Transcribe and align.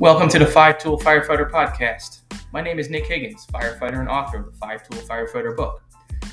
Welcome 0.00 0.28
to 0.28 0.38
the 0.38 0.46
Five 0.46 0.78
Tool 0.78 0.96
Firefighter 0.96 1.50
Podcast. 1.50 2.20
My 2.52 2.60
name 2.60 2.78
is 2.78 2.88
Nick 2.88 3.06
Higgins, 3.06 3.48
firefighter 3.48 3.98
and 3.98 4.08
author 4.08 4.38
of 4.38 4.46
the 4.46 4.52
Five 4.52 4.88
Tool 4.88 5.02
Firefighter 5.02 5.56
book. 5.56 5.82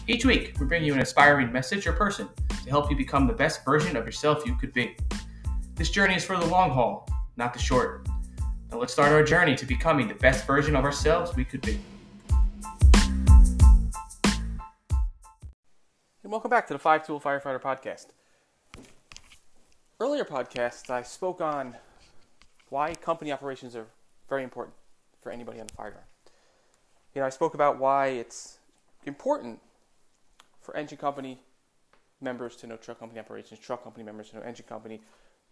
Each 0.06 0.24
week, 0.24 0.54
we 0.60 0.68
bring 0.68 0.84
you 0.84 0.94
an 0.94 1.00
inspiring 1.00 1.52
message 1.52 1.88
or 1.88 1.94
person 1.94 2.30
to 2.64 2.70
help 2.70 2.92
you 2.92 2.96
become 2.96 3.26
the 3.26 3.34
best 3.34 3.66
version 3.66 3.98
of 3.98 4.06
yourself 4.06 4.46
you 4.46 4.56
could 4.56 4.72
be. 4.72 4.96
This 5.74 5.90
journey 5.90 6.14
is 6.14 6.24
for 6.24 6.38
the 6.38 6.46
long 6.46 6.70
haul, 6.70 7.10
not 7.38 7.54
the 7.54 7.60
short. 7.60 8.08
Now 8.72 8.78
let's 8.78 8.94
start 8.94 9.12
our 9.12 9.24
journey 9.24 9.56
to 9.56 9.66
becoming 9.66 10.08
the 10.08 10.14
best 10.14 10.46
version 10.46 10.76
of 10.76 10.86
ourselves 10.86 11.36
we 11.36 11.44
could 11.44 11.62
be. 11.62 11.80
And 16.22 16.32
welcome 16.32 16.52
back 16.52 16.68
to 16.68 16.74
the 16.74 16.80
Five 16.80 17.04
Tool 17.04 17.20
Firefighter 17.20 17.60
Podcast. 17.60 18.10
Earlier 20.00 20.24
podcasts, 20.24 20.92
I 20.92 21.02
spoke 21.02 21.42
on 21.42 21.76
why 22.70 22.94
company 22.96 23.32
operations 23.32 23.76
are 23.76 23.88
very 24.30 24.44
important 24.44 24.76
for 25.22 25.32
anybody 25.32 25.60
on 25.60 25.68
the 25.68 25.74
fire. 25.74 26.06
You 27.14 27.22
know, 27.22 27.28
I 27.28 27.30
spoke 27.30 27.54
about 27.54 27.80
why 27.80 28.08
it's 28.08 28.58
important 29.06 29.60
for 30.62 30.76
engine 30.76 30.98
company 30.98 31.40
members 32.22 32.56
to 32.58 32.68
know 32.68 32.78
truck 32.78 33.00
company 33.00 33.20
operations, 33.20 33.60
truck 33.60 33.84
company 33.84 34.04
members 34.04 34.30
to 34.30 34.38
know 34.38 34.42
engine 34.42 34.66
company, 34.68 35.02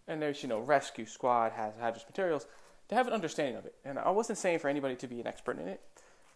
and 0.08 0.22
there's, 0.22 0.44
you 0.44 0.50
know, 0.50 0.60
rescue 0.60 1.06
squad, 1.06 1.52
has 1.54 1.74
hazardous 1.80 2.06
materials, 2.08 2.48
to 2.90 2.96
have 2.96 3.08
an 3.08 3.14
understanding 3.14 3.56
of 3.56 3.66
it. 3.66 3.76
And 3.86 3.98
I 3.98 4.10
wasn't 4.10 4.38
saying 4.38 4.60
for 4.60 4.68
anybody 4.68 4.96
to 4.98 5.08
be 5.08 5.22
an 5.22 5.28
expert 5.28 5.60
in 5.60 5.68
it, 5.68 5.82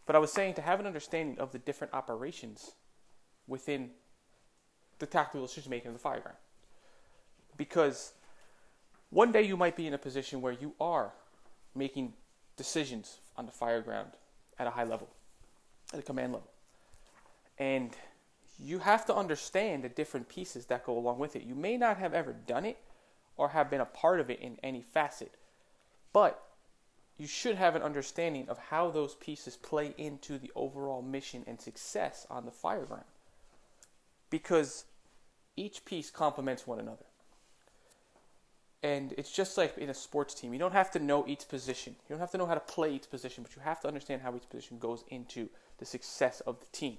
but 0.06 0.16
I 0.16 0.20
was 0.20 0.32
saying 0.32 0.54
to 0.56 0.62
have 0.62 0.80
an 0.80 0.88
understanding 0.88 1.38
of 1.40 1.52
the 1.52 1.60
different 1.60 1.94
operations 1.94 2.72
within 3.48 3.92
the 5.00 5.06
tactical 5.06 5.46
decision 5.46 5.70
making 5.70 5.90
of 5.90 5.94
the 5.94 6.00
fire 6.00 6.20
ground. 6.20 6.38
Because 7.58 8.14
one 9.10 9.32
day 9.32 9.44
you 9.44 9.58
might 9.58 9.76
be 9.76 9.88
in 9.88 9.94
a 9.94 9.98
position 9.98 10.42
where 10.42 10.54
you 10.54 10.74
are 10.80 11.14
making 11.76 12.14
decisions 12.58 13.20
on 13.38 13.46
the 13.46 13.52
fire 13.52 13.82
ground 13.82 14.12
at 14.60 14.68
a 14.68 14.72
high 14.72 14.84
level, 14.84 15.10
at 15.94 16.00
a 16.00 16.04
command 16.04 16.34
level. 16.34 16.50
And 17.58 17.96
you 18.60 18.80
have 18.80 19.06
to 19.06 19.16
understand 19.16 19.84
the 19.84 19.90
different 19.90 20.28
pieces 20.28 20.66
that 20.66 20.86
go 20.86 20.98
along 20.98 21.20
with 21.20 21.36
it. 21.36 21.44
You 21.44 21.56
may 21.56 21.78
not 21.78 21.98
have 21.98 22.14
ever 22.14 22.34
done 22.34 22.66
it 22.66 22.78
or 23.38 23.50
have 23.50 23.70
been 23.70 23.82
a 23.82 23.86
part 23.86 24.20
of 24.20 24.30
it 24.30 24.40
in 24.40 24.58
any 24.64 24.82
facet, 24.82 25.36
but 26.12 26.44
you 27.18 27.28
should 27.28 27.56
have 27.56 27.76
an 27.76 27.82
understanding 27.82 28.48
of 28.50 28.58
how 28.58 28.90
those 28.90 29.16
pieces 29.16 29.56
play 29.58 29.94
into 29.98 30.38
the 30.38 30.52
overall 30.56 31.02
mission 31.02 31.44
and 31.48 31.60
success 31.60 32.28
on 32.30 32.46
the 32.46 32.52
fire 32.52 32.86
ground. 32.86 33.04
Because 34.30 34.86
each 35.56 35.86
piece 35.86 36.12
complements 36.12 36.68
one 36.68 36.80
another. 36.80 37.06
And 38.84 39.14
it's 39.18 39.32
just 39.32 39.58
like 39.58 39.78
in 39.78 39.90
a 39.90 39.94
sports 39.94 40.34
team. 40.34 40.54
You 40.54 40.60
don't 40.60 40.74
have 40.74 40.92
to 40.92 41.00
know 41.00 41.26
each 41.28 41.48
position. 41.48 41.96
You 42.08 42.14
don't 42.14 42.20
have 42.20 42.32
to 42.32 42.38
know 42.38 42.46
how 42.46 42.54
to 42.54 42.60
play 42.60 42.94
each 42.94 43.10
position, 43.10 43.44
but 43.44 43.56
you 43.56 43.62
have 43.64 43.82
to 43.82 43.88
understand 43.88 44.22
how 44.22 44.36
each 44.36 44.48
position 44.50 44.78
goes 44.78 45.04
into 45.10 45.50
the 45.80 45.86
success 45.86 46.42
of 46.42 46.60
the 46.60 46.68
team 46.68 46.98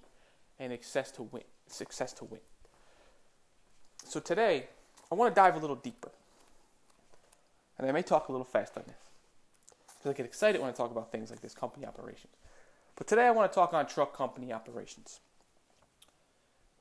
and 0.58 0.72
success 0.72 1.12
to 1.12 1.22
win. 1.22 1.44
Success 1.68 2.12
to 2.14 2.24
win. 2.24 2.40
So 4.04 4.18
today, 4.20 4.66
I 5.10 5.14
want 5.14 5.34
to 5.34 5.40
dive 5.40 5.54
a 5.54 5.58
little 5.58 5.76
deeper. 5.76 6.10
And 7.78 7.88
I 7.88 7.92
may 7.92 8.02
talk 8.02 8.28
a 8.28 8.32
little 8.32 8.44
fast 8.44 8.76
on 8.76 8.82
this. 8.86 8.96
Because 9.98 10.10
I 10.10 10.14
get 10.14 10.26
excited 10.26 10.60
when 10.60 10.70
I 10.70 10.72
talk 10.72 10.90
about 10.90 11.12
things 11.12 11.30
like 11.30 11.40
this 11.40 11.54
company 11.54 11.86
operations. 11.86 12.34
But 12.96 13.06
today 13.06 13.26
I 13.26 13.30
want 13.30 13.50
to 13.50 13.54
talk 13.54 13.72
on 13.72 13.86
truck 13.86 14.16
company 14.16 14.52
operations. 14.52 15.20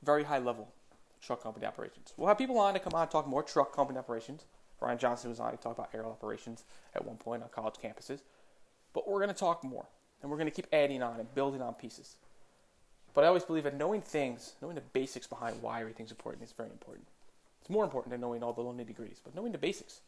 Very 0.03 0.23
high 0.23 0.40
level 0.40 0.70
truck 1.22 1.44
company 1.44 1.66
operations. 1.66 2.14
We'll 2.18 2.28
have 2.28 2.38
people 2.38 2.58
on 2.58 2.73
to 2.73 2.80
come 2.80 2.94
on 2.94 3.03
and 3.03 3.12
talk 3.12 3.28
more 3.28 3.44
truck 3.44 3.75
company 3.75 4.00
operations. 4.00 4.45
Brian 4.80 4.97
Johnson 4.97 5.30
was 5.30 5.39
on 5.39 5.52
to 5.52 5.58
talk 5.58 5.78
about 5.78 5.89
aerial 5.94 6.11
operations 6.11 6.64
at 6.95 7.06
one 7.06 7.17
point 7.17 7.44
on 7.44 7.50
college 7.50 7.75
campuses. 7.83 8.22
But 8.94 9.07
we're 9.07 9.19
going 9.19 9.34
to 9.34 9.40
talk 9.40 9.63
more, 9.63 9.88
and 10.22 10.29
we're 10.29 10.38
going 10.38 10.50
to 10.50 10.56
keep 10.56 10.68
adding 10.72 11.02
on 11.02 11.19
and 11.19 11.34
building 11.34 11.62
on 11.62 11.74
pieces. 11.74 12.16
But 13.13 13.24
I 13.24 13.28
always 13.28 13.44
believe 13.44 13.63
that 13.63 13.75
knowing 13.75 14.02
things, 14.02 14.53
knowing 14.62 14.75
the 14.75 14.81
basics 14.81 15.28
behind 15.28 15.62
why 15.62 15.81
everything's 15.81 16.12
important 16.12 16.44
is 16.44 16.52
very 16.52 16.69
important. 16.69 17.07
It's 17.62 17.69
more 17.69 17.84
important 17.84 18.12
than 18.12 18.22
knowing 18.22 18.44
all 18.44 18.53
the 18.53 18.62
little 18.62 18.75
nitty 18.75 18.96
gritties, 18.96 19.19
but 19.24 19.35
knowing 19.35 19.52
the 19.52 19.57
basics. 19.57 20.02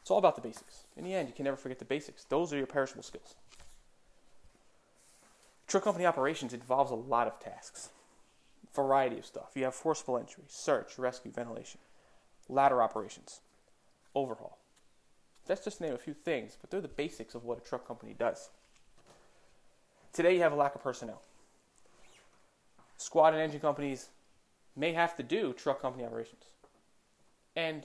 It's 0.00 0.10
all 0.10 0.18
about 0.18 0.36
the 0.36 0.42
basics. 0.42 0.84
In 0.96 1.04
the 1.04 1.14
end, 1.14 1.28
you 1.28 1.34
can 1.34 1.44
never 1.44 1.56
forget 1.56 1.78
the 1.78 1.86
basics. 1.86 2.24
Those 2.24 2.52
are 2.52 2.58
your 2.58 2.66
perishable 2.66 3.02
skills. 3.02 3.36
Truck 5.66 5.84
company 5.84 6.04
operations 6.04 6.52
involves 6.52 6.90
a 6.90 6.94
lot 6.94 7.26
of 7.26 7.40
tasks, 7.40 7.88
variety 8.74 9.18
of 9.18 9.24
stuff. 9.24 9.52
You 9.54 9.64
have 9.64 9.74
forcible 9.74 10.18
entry, 10.18 10.44
search, 10.46 10.98
rescue, 10.98 11.32
ventilation, 11.32 11.80
ladder 12.48 12.82
operations, 12.82 13.40
overhaul. 14.14 14.58
That's 15.46 15.62
just 15.64 15.78
to 15.78 15.84
name 15.84 15.94
a 15.94 15.98
few 15.98 16.14
things, 16.14 16.56
but 16.60 16.70
they're 16.70 16.80
the 16.80 16.88
basics 16.88 17.34
of 17.34 17.44
what 17.44 17.58
a 17.58 17.60
truck 17.60 17.86
company 17.86 18.14
does. 18.18 18.50
Today, 20.12 20.34
you 20.34 20.40
have 20.40 20.52
a 20.52 20.56
lack 20.56 20.74
of 20.74 20.82
personnel. 20.82 21.20
Squad 22.96 23.34
and 23.34 23.42
engine 23.42 23.60
companies 23.60 24.08
may 24.76 24.92
have 24.92 25.16
to 25.16 25.22
do 25.22 25.52
truck 25.52 25.82
company 25.82 26.04
operations. 26.04 26.44
And 27.56 27.84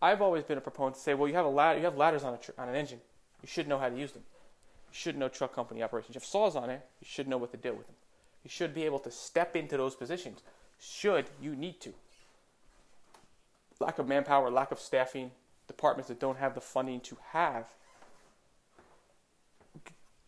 I've 0.00 0.22
always 0.22 0.44
been 0.44 0.58
a 0.58 0.60
proponent 0.60 0.96
to 0.96 1.00
say, 1.00 1.14
well, 1.14 1.28
you 1.28 1.34
have 1.34 1.46
a 1.46 1.50
ladder, 1.50 1.78
you 1.78 1.84
have 1.84 1.96
ladders 1.96 2.24
on, 2.24 2.34
a 2.34 2.36
tr- 2.36 2.52
on 2.58 2.68
an 2.68 2.74
engine. 2.74 3.00
You 3.42 3.48
should 3.48 3.66
know 3.66 3.78
how 3.78 3.88
to 3.88 3.96
use 3.96 4.12
them. 4.12 4.22
You 4.90 4.96
should 4.96 5.16
know 5.16 5.28
truck 5.28 5.54
company 5.54 5.82
operations. 5.82 6.14
You 6.14 6.20
have 6.20 6.26
saws 6.26 6.56
on 6.56 6.70
it. 6.70 6.82
You 7.00 7.06
should 7.08 7.26
know 7.26 7.38
what 7.38 7.50
to 7.50 7.56
do 7.56 7.74
with 7.74 7.86
them. 7.86 7.96
You 8.44 8.50
should 8.50 8.74
be 8.74 8.84
able 8.84 8.98
to 9.00 9.10
step 9.10 9.56
into 9.56 9.76
those 9.76 9.94
positions. 9.94 10.42
Should 10.78 11.26
you 11.40 11.56
need 11.56 11.80
to. 11.80 11.94
Lack 13.80 13.98
of 13.98 14.06
manpower, 14.06 14.50
lack 14.50 14.70
of 14.70 14.78
staffing, 14.78 15.30
departments 15.66 16.08
that 16.08 16.20
don't 16.20 16.38
have 16.38 16.54
the 16.54 16.60
funding 16.60 17.00
to 17.00 17.16
have 17.32 17.66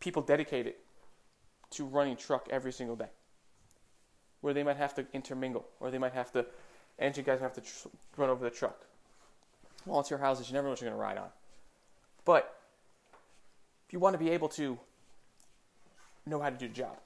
people 0.01 0.23
dedicated 0.23 0.75
to 1.71 1.85
running 1.85 2.17
truck 2.17 2.49
every 2.51 2.73
single 2.73 2.97
day. 2.97 3.11
Where 4.41 4.55
they 4.55 4.63
might 4.63 4.77
have 4.77 4.95
to 4.95 5.07
intermingle, 5.13 5.67
or 5.81 5.91
they 5.91 5.99
might 5.99 6.13
have 6.13 6.33
to, 6.33 6.47
engine 6.99 7.25
guys 7.25 7.41
might 7.41 7.47
have 7.47 7.55
to 7.55 7.61
tr- 7.61 7.89
run 8.17 8.31
over 8.31 8.45
the 8.45 8.55
truck. 8.55 8.87
Volunteer 9.85 10.19
houses, 10.19 10.49
you 10.49 10.55
never 10.55 10.67
know 10.67 10.71
what 10.71 10.81
you're 10.81 10.91
going 10.91 10.99
to 10.99 11.03
ride 11.03 11.19
on. 11.19 11.29
But 12.25 12.57
if 13.87 13.93
you 13.93 13.99
want 13.99 14.15
to 14.15 14.19
be 14.19 14.31
able 14.31 14.49
to 14.51 14.79
know 16.27 16.41
how 16.41 16.51
to 16.51 16.57
do 16.57 16.69
the 16.69 16.75
job, 16.75 16.99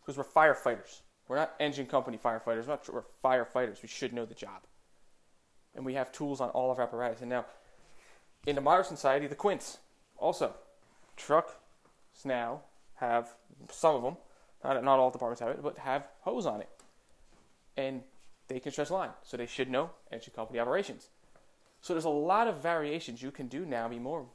because 0.00 0.16
we're 0.16 0.24
firefighters, 0.24 1.00
we're 1.28 1.36
not 1.36 1.54
engine 1.58 1.86
company 1.86 2.18
firefighters, 2.22 2.66
we're, 2.66 2.78
not, 2.78 2.92
we're 2.92 3.02
firefighters, 3.24 3.82
we 3.82 3.88
should 3.88 4.12
know 4.12 4.24
the 4.24 4.34
job 4.34 4.60
and 5.74 5.84
we 5.84 5.94
have 5.94 6.12
tools 6.12 6.40
on 6.40 6.50
all 6.50 6.70
of 6.70 6.78
our 6.78 6.84
apparatus. 6.84 7.20
And 7.20 7.30
now, 7.30 7.46
in 8.46 8.54
the 8.54 8.60
modern 8.60 8.84
society, 8.84 9.26
the 9.26 9.34
quints 9.34 9.78
also 10.18 10.54
trucks 11.16 11.54
now 12.24 12.60
have 12.94 13.34
some 13.70 13.96
of 13.96 14.02
them, 14.02 14.16
not 14.62 14.82
not 14.84 14.98
all 14.98 15.10
departments 15.10 15.40
have 15.40 15.50
it, 15.50 15.62
but 15.62 15.78
have 15.78 16.08
hose 16.20 16.46
on 16.46 16.60
it, 16.60 16.68
and 17.76 18.02
they 18.48 18.60
can 18.60 18.72
stretch 18.72 18.90
line, 18.90 19.10
so 19.22 19.36
they 19.36 19.46
should 19.46 19.70
know 19.70 19.90
and 20.10 20.20
engine 20.20 20.32
company 20.34 20.58
operations. 20.58 21.08
So 21.80 21.92
there's 21.92 22.04
a 22.04 22.10
lot 22.10 22.48
of 22.48 22.62
variations 22.62 23.22
you 23.22 23.30
can 23.30 23.46
do 23.46 23.66
now, 23.66 23.88
be 23.88 23.98
more 23.98 24.26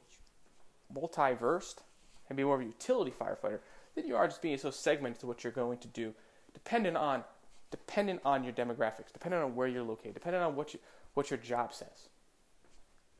multi-versed, 0.93 1.81
and 2.27 2.37
be 2.37 2.43
more 2.43 2.55
of 2.55 2.61
a 2.61 2.65
utility 2.65 3.11
firefighter 3.11 3.59
than 3.95 4.07
you 4.07 4.15
are 4.15 4.27
just 4.27 4.41
being 4.41 4.57
so 4.57 4.71
segmented 4.71 5.19
to 5.21 5.27
what 5.27 5.43
you're 5.43 5.53
going 5.53 5.77
to 5.79 5.87
do, 5.87 6.13
dependent 6.53 6.97
on 6.97 7.23
dependent 7.71 8.19
on 8.25 8.43
your 8.43 8.53
demographics, 8.53 9.13
dependent 9.13 9.43
on 9.43 9.55
where 9.55 9.67
you're 9.67 9.83
located, 9.83 10.15
dependent 10.15 10.43
on 10.43 10.55
what 10.55 10.73
you 10.73 10.79
what 11.13 11.29
your 11.29 11.37
job 11.37 11.73
says. 11.73 12.09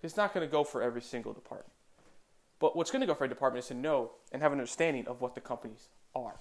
It's 0.01 0.17
not 0.17 0.33
going 0.33 0.47
to 0.47 0.51
go 0.51 0.63
for 0.63 0.81
every 0.81 1.01
single 1.01 1.33
department. 1.33 1.73
But 2.59 2.75
what's 2.75 2.91
going 2.91 3.01
to 3.01 3.07
go 3.07 3.13
for 3.13 3.25
a 3.25 3.29
department 3.29 3.63
is 3.63 3.67
to 3.69 3.73
know 3.73 4.11
and 4.31 4.41
have 4.41 4.51
an 4.51 4.59
understanding 4.59 5.07
of 5.07 5.21
what 5.21 5.35
the 5.35 5.41
companies 5.41 5.87
are. 6.15 6.35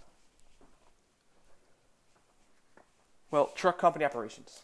Well, 3.30 3.52
truck 3.54 3.78
company 3.78 4.04
operations. 4.04 4.62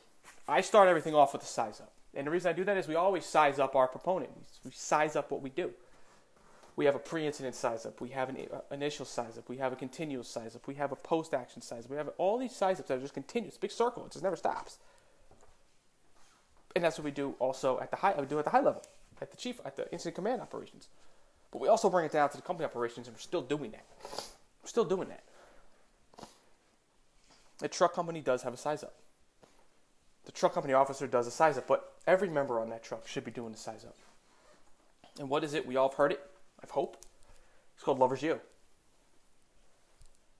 I 0.48 0.60
start 0.60 0.88
everything 0.88 1.14
off 1.14 1.32
with 1.32 1.42
a 1.42 1.46
size 1.46 1.80
up. 1.80 1.92
And 2.14 2.26
the 2.26 2.30
reason 2.30 2.48
I 2.48 2.52
do 2.52 2.64
that 2.64 2.76
is 2.76 2.86
we 2.86 2.94
always 2.94 3.24
size 3.24 3.58
up 3.58 3.74
our 3.74 3.88
proponent. 3.88 4.30
We 4.64 4.70
size 4.70 5.16
up 5.16 5.30
what 5.30 5.42
we 5.42 5.50
do. 5.50 5.70
We 6.76 6.86
have 6.86 6.94
a 6.94 7.00
pre-incident 7.00 7.54
size 7.54 7.86
up. 7.86 8.00
We 8.00 8.08
have 8.10 8.28
an 8.28 8.36
uh, 8.52 8.60
initial 8.72 9.06
size 9.06 9.38
up. 9.38 9.48
We 9.48 9.58
have 9.58 9.72
a 9.72 9.76
continuous 9.76 10.28
size 10.28 10.56
up. 10.56 10.66
We 10.66 10.74
have 10.74 10.92
a 10.92 10.96
post-action 10.96 11.62
size 11.62 11.84
up. 11.84 11.90
We 11.90 11.96
have 11.96 12.10
all 12.18 12.38
these 12.38 12.54
size 12.54 12.80
ups 12.80 12.88
that 12.88 12.98
are 12.98 13.00
just 13.00 13.14
continuous. 13.14 13.56
Big 13.56 13.70
circle. 13.70 14.06
It 14.06 14.12
just 14.12 14.24
never 14.24 14.36
stops 14.36 14.78
and 16.74 16.84
that's 16.84 16.98
what 16.98 17.04
we 17.04 17.10
do 17.10 17.34
also 17.38 17.78
at 17.80 17.90
the 17.90 17.96
high. 17.96 18.14
We 18.18 18.26
do 18.26 18.38
at 18.38 18.44
the 18.44 18.50
high 18.50 18.60
level, 18.60 18.82
at 19.20 19.30
the 19.30 19.36
chief, 19.36 19.60
at 19.64 19.76
the 19.76 19.90
incident 19.92 20.16
command 20.16 20.40
operations. 20.40 20.88
But 21.52 21.60
we 21.60 21.68
also 21.68 21.88
bring 21.88 22.04
it 22.04 22.12
down 22.12 22.30
to 22.30 22.36
the 22.36 22.42
company 22.42 22.64
operations, 22.64 23.06
and 23.06 23.14
we're 23.14 23.20
still 23.20 23.42
doing 23.42 23.70
that. 23.70 23.84
We're 24.62 24.68
still 24.68 24.84
doing 24.84 25.08
that. 25.08 25.22
The 27.58 27.68
truck 27.68 27.94
company 27.94 28.20
does 28.20 28.42
have 28.42 28.52
a 28.52 28.56
size 28.56 28.82
up. 28.82 28.94
The 30.24 30.32
truck 30.32 30.54
company 30.54 30.74
officer 30.74 31.06
does 31.06 31.26
a 31.26 31.30
size 31.30 31.56
up, 31.58 31.68
but 31.68 31.92
every 32.06 32.28
member 32.28 32.58
on 32.58 32.70
that 32.70 32.82
truck 32.82 33.06
should 33.06 33.24
be 33.24 33.30
doing 33.30 33.52
the 33.52 33.58
size 33.58 33.84
up. 33.84 33.96
And 35.18 35.28
what 35.28 35.44
is 35.44 35.54
it? 35.54 35.66
We 35.66 35.76
all 35.76 35.88
have 35.88 35.96
heard 35.96 36.12
it. 36.12 36.20
I 36.62 36.66
hope. 36.72 36.96
It's 37.74 37.84
called 37.84 37.98
Lover's 37.98 38.22
U. 38.22 38.40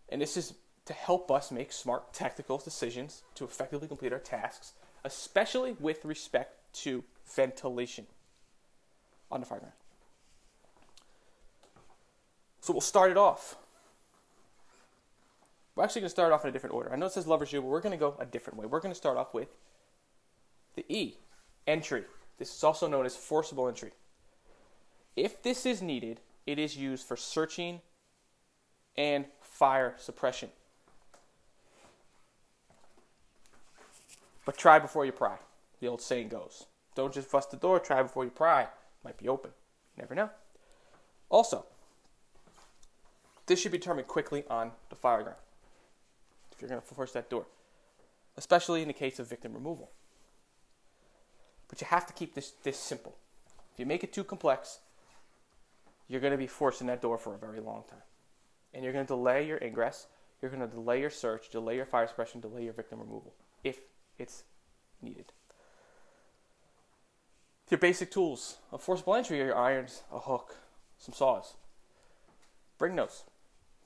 And 0.08 0.20
this 0.20 0.36
is 0.36 0.54
to 0.86 0.92
help 0.92 1.30
us 1.30 1.50
make 1.50 1.72
smart 1.72 2.12
tactical 2.12 2.58
decisions 2.58 3.22
to 3.36 3.44
effectively 3.44 3.88
complete 3.88 4.12
our 4.12 4.18
tasks 4.18 4.72
especially 5.04 5.76
with 5.78 6.04
respect 6.04 6.58
to 6.72 7.04
ventilation 7.34 8.06
on 9.30 9.40
the 9.40 9.46
fire 9.46 9.60
ground. 9.60 9.74
So 12.60 12.72
we'll 12.72 12.80
start 12.80 13.10
it 13.10 13.16
off. 13.16 13.56
We're 15.76 15.84
actually 15.84 16.02
going 16.02 16.08
to 16.08 16.12
start 16.12 16.32
off 16.32 16.44
in 16.44 16.48
a 16.50 16.52
different 16.52 16.74
order. 16.74 16.92
I 16.92 16.96
know 16.96 17.06
it 17.06 17.12
says 17.12 17.26
lover's 17.26 17.52
U, 17.52 17.60
but 17.60 17.68
we're 17.68 17.80
going 17.80 17.92
to 17.92 17.98
go 17.98 18.16
a 18.18 18.24
different 18.24 18.58
way. 18.58 18.66
We're 18.66 18.80
going 18.80 18.92
to 18.92 18.98
start 18.98 19.16
off 19.18 19.34
with 19.34 19.48
the 20.76 20.84
E, 20.88 21.18
entry. 21.66 22.04
This 22.38 22.54
is 22.54 22.64
also 22.64 22.86
known 22.86 23.06
as 23.06 23.16
forcible 23.16 23.68
entry. 23.68 23.92
If 25.16 25.42
this 25.42 25.66
is 25.66 25.82
needed, 25.82 26.20
it 26.46 26.58
is 26.58 26.76
used 26.76 27.06
for 27.06 27.16
searching 27.16 27.80
and 28.96 29.26
fire 29.40 29.94
suppression. 29.98 30.50
But 34.44 34.58
try 34.58 34.78
before 34.78 35.06
you 35.06 35.12
pry. 35.12 35.38
The 35.80 35.86
old 35.86 36.02
saying 36.02 36.28
goes. 36.28 36.66
Don't 36.94 37.12
just 37.12 37.30
bust 37.30 37.50
the 37.50 37.56
door, 37.56 37.80
try 37.80 38.02
before 38.02 38.24
you 38.24 38.30
pry. 38.30 38.68
Might 39.04 39.18
be 39.18 39.28
open. 39.28 39.50
never 39.96 40.14
know. 40.14 40.30
Also, 41.28 41.66
this 43.46 43.60
should 43.60 43.72
be 43.72 43.78
determined 43.78 44.08
quickly 44.08 44.44
on 44.48 44.72
the 44.88 44.96
fireground 44.96 45.36
if 46.52 46.60
you're 46.60 46.68
going 46.68 46.80
to 46.80 46.86
force 46.86 47.12
that 47.12 47.28
door, 47.28 47.46
especially 48.36 48.80
in 48.82 48.88
the 48.88 48.94
case 48.94 49.18
of 49.18 49.28
victim 49.28 49.52
removal. 49.52 49.90
But 51.68 51.80
you 51.80 51.86
have 51.88 52.06
to 52.06 52.12
keep 52.12 52.34
this, 52.34 52.52
this 52.62 52.78
simple. 52.78 53.16
If 53.72 53.80
you 53.80 53.86
make 53.86 54.04
it 54.04 54.12
too 54.12 54.22
complex, 54.22 54.78
you're 56.06 56.20
going 56.20 56.30
to 56.30 56.38
be 56.38 56.46
forcing 56.46 56.86
that 56.86 57.02
door 57.02 57.18
for 57.18 57.34
a 57.34 57.38
very 57.38 57.60
long 57.60 57.82
time. 57.90 58.02
And 58.72 58.84
you're 58.84 58.92
going 58.92 59.04
to 59.04 59.12
delay 59.12 59.46
your 59.46 59.58
ingress, 59.58 60.06
you're 60.40 60.50
going 60.50 60.66
to 60.68 60.72
delay 60.72 61.00
your 61.00 61.10
search, 61.10 61.50
delay 61.50 61.76
your 61.76 61.86
fire 61.86 62.06
suppression, 62.06 62.40
delay 62.40 62.64
your 62.64 62.72
victim 62.72 63.00
removal 63.00 63.34
if 63.64 63.80
it's 64.18 64.44
needed. 65.02 65.32
Your 67.70 67.78
basic 67.78 68.10
tools 68.10 68.58
of 68.72 68.82
forcible 68.82 69.14
entry 69.14 69.40
are 69.40 69.46
your 69.46 69.56
irons, 69.56 70.02
a 70.12 70.18
hook, 70.18 70.56
some 70.98 71.14
saws. 71.14 71.54
Bring 72.78 72.96
those. 72.96 73.24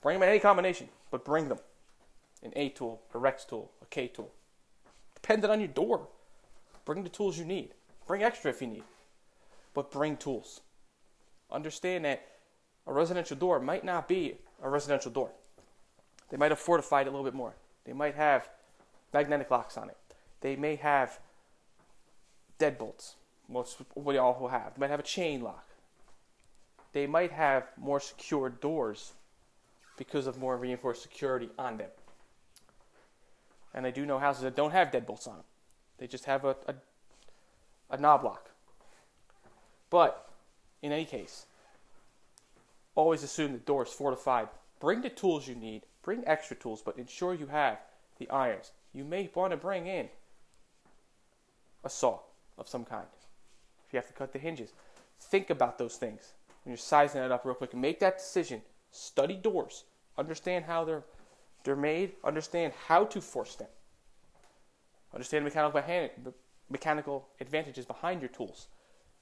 Bring 0.01 0.15
them 0.15 0.23
in 0.23 0.29
any 0.29 0.39
combination, 0.39 0.89
but 1.11 1.25
bring 1.25 1.49
them. 1.49 1.59
An 2.43 2.53
A 2.55 2.69
tool, 2.69 3.01
a 3.13 3.17
Rex 3.17 3.45
tool, 3.45 3.71
a 3.81 3.85
K 3.85 4.07
tool. 4.07 4.31
Depending 5.15 5.49
on 5.49 5.59
your 5.59 5.67
door. 5.67 6.07
Bring 6.85 7.03
the 7.03 7.09
tools 7.09 7.37
you 7.37 7.45
need. 7.45 7.73
Bring 8.07 8.23
extra 8.23 8.49
if 8.51 8.61
you 8.61 8.67
need. 8.67 8.83
But 9.73 9.91
bring 9.91 10.17
tools. 10.17 10.61
Understand 11.51 12.05
that 12.05 12.25
a 12.87 12.93
residential 12.93 13.37
door 13.37 13.59
might 13.59 13.83
not 13.83 14.07
be 14.07 14.37
a 14.63 14.69
residential 14.69 15.11
door. 15.11 15.29
They 16.29 16.37
might 16.37 16.51
have 16.51 16.59
fortified 16.59 17.07
it 17.07 17.09
a 17.09 17.11
little 17.11 17.25
bit 17.25 17.33
more. 17.33 17.55
They 17.85 17.93
might 17.93 18.15
have 18.15 18.49
magnetic 19.13 19.51
locks 19.51 19.77
on 19.77 19.89
it. 19.89 19.97
They 20.41 20.55
may 20.55 20.75
have 20.75 21.19
deadbolts 22.59 23.15
most 23.49 23.77
what 23.95 24.15
y'all 24.15 24.39
will 24.39 24.49
have. 24.49 24.75
They 24.75 24.79
might 24.79 24.91
have 24.91 24.99
a 24.99 25.03
chain 25.03 25.41
lock. 25.41 25.65
They 26.93 27.07
might 27.07 27.31
have 27.31 27.67
more 27.77 27.99
secure 27.99 28.49
doors 28.49 29.13
because 29.97 30.27
of 30.27 30.37
more 30.37 30.55
reinforced 30.55 31.01
security 31.01 31.49
on 31.57 31.77
them. 31.77 31.89
And 33.73 33.85
I 33.85 33.91
do 33.91 34.05
know 34.05 34.19
houses 34.19 34.43
that 34.43 34.55
don't 34.55 34.71
have 34.71 34.91
deadbolts 34.91 35.27
on 35.27 35.35
them. 35.35 35.45
They 35.97 36.07
just 36.07 36.25
have 36.25 36.45
a, 36.45 36.55
a, 36.67 36.75
a 37.91 37.97
knob 37.97 38.23
lock. 38.23 38.49
But 39.89 40.29
in 40.81 40.91
any 40.91 41.05
case, 41.05 41.45
always 42.95 43.23
assume 43.23 43.51
the 43.53 43.59
door 43.59 43.83
is 43.83 43.91
fortified. 43.91 44.47
Bring 44.79 45.01
the 45.01 45.09
tools 45.09 45.47
you 45.47 45.55
need. 45.55 45.83
Bring 46.01 46.23
extra 46.25 46.55
tools, 46.55 46.81
but 46.83 46.97
ensure 46.97 47.33
you 47.33 47.47
have 47.47 47.79
the 48.17 48.29
irons. 48.29 48.71
You 48.93 49.03
may 49.03 49.29
want 49.35 49.51
to 49.51 49.57
bring 49.57 49.85
in 49.85 50.09
a 51.83 51.89
saw 51.89 52.19
of 52.57 52.67
some 52.67 52.85
kind 52.85 53.07
if 53.87 53.93
you 53.93 53.97
have 53.97 54.07
to 54.07 54.13
cut 54.13 54.33
the 54.33 54.39
hinges. 54.39 54.73
Think 55.19 55.49
about 55.49 55.77
those 55.77 55.95
things 55.95 56.33
when 56.63 56.71
you're 56.71 56.77
sizing 56.77 57.21
it 57.21 57.31
up 57.31 57.45
real 57.45 57.55
quick 57.55 57.73
make 57.73 57.99
that 57.99 58.17
decision. 58.17 58.61
Study 58.91 59.35
doors, 59.35 59.83
understand 60.17 60.65
how 60.65 60.83
they're 60.83 61.03
they're 61.63 61.75
made, 61.75 62.13
understand 62.23 62.73
how 62.87 63.03
to 63.05 63.19
force 63.19 63.55
them, 63.55 63.67
understand 65.13 65.43
mechanical 65.43 66.33
mechanical 66.69 67.27
advantages 67.41 67.85
behind 67.85 68.21
your 68.21 68.29
tools 68.29 68.67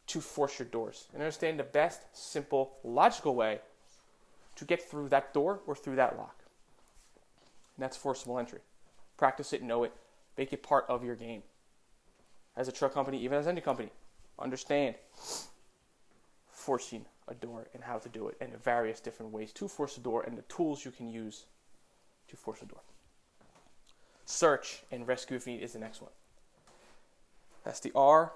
to 0.08 0.22
force 0.22 0.60
your 0.60 0.68
doors, 0.68 1.08
and 1.14 1.22
understand 1.22 1.60
the 1.60 1.64
best, 1.64 2.04
simple, 2.14 2.78
logical 2.84 3.36
way 3.36 3.60
to 4.56 4.66
get 4.66 4.82
through 4.82 5.10
that 5.10 5.34
door 5.34 5.60
or 5.68 5.76
through 5.76 5.96
that 5.96 6.18
lock. 6.18 6.44
And 7.76 7.84
that's 7.84 7.98
forcible 7.98 8.40
entry. 8.40 8.60
Practice 9.18 9.54
it, 9.54 9.62
know 9.62 9.84
it, 9.84 9.94
make 10.38 10.54
it 10.54 10.64
part 10.64 10.86
of 10.88 11.04
your 11.04 11.16
game. 11.16 11.44
As 12.58 12.68
a 12.68 12.72
truck 12.72 12.94
company, 12.94 13.20
even 13.20 13.38
as 13.38 13.48
any 13.48 13.62
company, 13.62 13.90
understand 14.40 14.96
forcing 16.50 17.06
a 17.28 17.36
door 17.36 17.68
and 17.74 17.84
how 17.84 18.00
to 18.00 18.10
do 18.10 18.28
it 18.28 18.38
and 18.42 18.52
the 18.52 18.58
various 18.58 19.00
different 19.00 19.32
ways 19.32 19.54
to 19.54 19.68
force 19.68 19.96
a 19.98 20.00
door 20.00 20.24
and 20.24 20.38
the 20.38 20.42
tools 20.44 20.84
you 20.84 20.92
can 20.92 21.08
use 21.08 21.46
to 22.28 22.36
force 22.36 22.62
a 22.62 22.66
door. 22.66 22.82
Search 24.26 24.84
and 24.92 25.08
rescue 25.08 25.38
if 25.38 25.46
need 25.46 25.62
is 25.62 25.74
the 25.74 25.80
next 25.80 26.02
one. 26.02 26.12
That's 27.64 27.80
the 27.80 27.92
R 27.96 28.34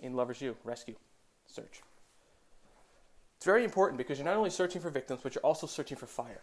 in 0.00 0.14
Lover's 0.14 0.40
U, 0.42 0.56
rescue, 0.62 0.94
search. 1.46 1.82
It's 3.36 3.46
very 3.46 3.64
important 3.64 3.96
because 3.96 4.18
you're 4.18 4.26
not 4.26 4.36
only 4.36 4.50
searching 4.50 4.82
for 4.82 4.90
victims, 4.90 5.20
but 5.22 5.34
you're 5.34 5.44
also 5.44 5.66
searching 5.66 5.96
for 5.96 6.06
fire. 6.06 6.42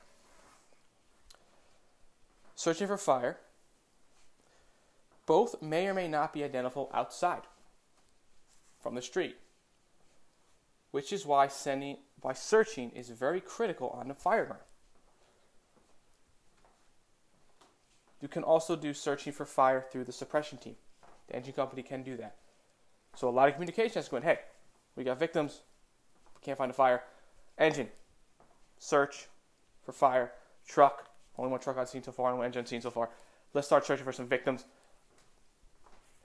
Searching 2.56 2.88
for 2.88 2.98
fire, 2.98 3.38
both 5.28 5.62
may 5.62 5.88
or 5.88 5.94
may 5.94 6.08
not 6.08 6.34
be 6.34 6.44
identical 6.44 6.90
outside 6.92 7.44
from 8.82 8.96
the 8.96 9.02
street, 9.02 9.36
which 10.90 11.14
is 11.14 11.26
why 11.26 11.48
sending 11.48 11.98
why 12.22 12.34
searching 12.34 12.90
is 12.92 13.10
very 13.10 13.40
critical 13.40 13.90
on 13.90 14.08
the 14.08 14.16
fireground. 14.16 14.64
You 18.20 18.28
can 18.28 18.42
also 18.42 18.76
do 18.76 18.94
searching 18.94 19.32
for 19.32 19.46
fire 19.46 19.86
through 19.92 20.06
the 20.06 20.12
suppression 20.12 20.58
team. 20.58 20.76
The 21.28 21.36
engine 21.36 21.54
company 21.54 21.84
can 21.84 22.02
do 22.02 22.18
that. 22.18 22.38
So 23.16 23.30
a 23.30 23.32
lot 23.32 23.50
of 23.50 23.54
communication 23.54 24.00
is 24.00 24.08
going, 24.08 24.24
hey, 24.24 24.40
we 24.96 25.04
got 25.04 25.20
victims, 25.20 25.62
can't 26.42 26.58
find 26.58 26.72
a 26.72 26.74
fire. 26.74 27.04
Engine, 27.60 27.90
search 28.80 29.28
for 29.84 29.92
fire. 29.92 30.32
Truck, 30.68 31.10
only 31.38 31.52
one 31.52 31.60
truck 31.60 31.78
I've 31.78 31.90
seen 31.90 32.02
so 32.02 32.12
far, 32.12 32.28
only 32.28 32.40
one 32.40 32.46
engine 32.48 32.62
on 32.62 32.66
scene 32.66 32.82
so 32.82 32.90
far. 32.90 33.10
Let's 33.54 33.68
start 33.68 33.86
searching 33.86 34.06
for 34.06 34.12
some 34.12 34.28
victims. 34.28 34.66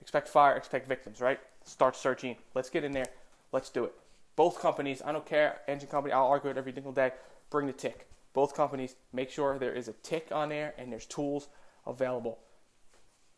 Expect 0.03 0.29
fire, 0.29 0.57
expect 0.57 0.89
victims, 0.89 1.21
right? 1.21 1.39
Start 1.65 1.95
searching. 1.95 2.35
Let's 2.57 2.71
get 2.71 2.83
in 2.83 2.91
there. 2.91 3.07
Let's 3.53 3.71
do 3.71 3.85
it. 3.85 3.95
Both 4.35 4.61
companies, 4.61 5.01
I 5.05 5.13
don't 5.13 5.25
care, 5.25 5.61
engine 5.69 5.89
company, 5.89 6.13
I'll 6.13 6.27
argue 6.27 6.51
it 6.51 6.59
every 6.59 6.73
single 6.73 6.91
day. 6.91 7.13
Bring 7.51 7.69
the 7.69 7.73
tick. 7.73 8.09
Both 8.33 8.57
companies, 8.57 8.97
make 9.13 9.31
sure 9.31 9.59
there 9.59 9.73
is 9.73 9.87
a 9.87 9.93
tick 9.93 10.27
on 10.33 10.49
there 10.49 10.75
and 10.77 10.91
there's 10.91 11.07
tools 11.07 11.47
available. 11.87 12.41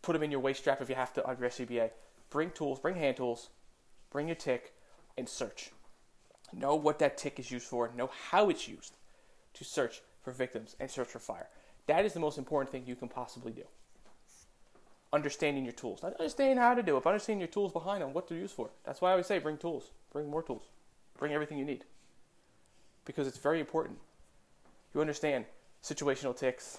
Put 0.01 0.15
them 0.15 0.23
in 0.23 0.31
your 0.31 0.41
waist 0.41 0.61
strap 0.61 0.81
if 0.81 0.89
you 0.89 0.95
have 0.95 1.13
to 1.13 1.27
on 1.27 1.37
your 1.39 1.51
SCBA. 1.51 1.91
Bring 2.31 2.51
tools, 2.51 2.81
bring 2.81 2.95
hand 2.95 3.19
tools, 3.19 3.51
bring 4.11 4.29
your 4.29 4.35
tick, 4.35 4.73
and 5.19 5.29
search. 5.29 5.71
Know 6.51 6.77
what 6.77 6.99
that 7.01 7.19
tick 7.19 7.39
is 7.39 7.51
used 7.51 7.67
for, 7.67 7.91
know 7.95 8.11
how 8.31 8.49
it's 8.49 8.67
used 8.69 8.95
to 9.53 9.65
search 9.65 10.01
for 10.23 10.33
victims 10.33 10.77
and 10.81 10.91
search 10.91 11.09
for 11.09 11.19
fire. 11.19 11.49
That 11.89 12.07
is 12.07 12.15
the 12.15 12.21
most 12.21 12.39
important 12.39 12.73
thing 12.73 12.85
you 12.87 12.97
can 12.97 13.09
possibly 13.09 13.53
do 13.53 13.65
understanding 15.15 15.65
your 15.65 15.73
tools. 15.73 16.03
Not 16.03 16.15
understanding 16.19 16.59
how 16.59 16.75
to 16.75 16.83
do 16.83 16.97
it, 16.97 17.05
but 17.05 17.11
understanding 17.11 17.41
your 17.41 17.49
tools 17.49 17.73
behind 17.73 18.03
them, 18.03 18.13
what 18.13 18.29
they're 18.29 18.37
used 18.37 18.55
for. 18.55 18.71
That's 18.85 19.01
why 19.01 19.11
I 19.11 19.13
always 19.13 19.27
say 19.27 19.39
bring 19.39 19.57
tools, 19.57 19.93
bring 20.13 20.29
more 20.29 20.43
tools, 20.43 20.65
bring 21.17 21.33
everything 21.33 21.57
you 21.57 21.65
need. 21.65 21.85
Because 23.05 23.29
it's 23.29 23.39
very 23.39 23.61
important. 23.61 23.99
You 24.93 25.01
understand 25.01 25.45
situational 25.83 26.37
ticks 26.37 26.79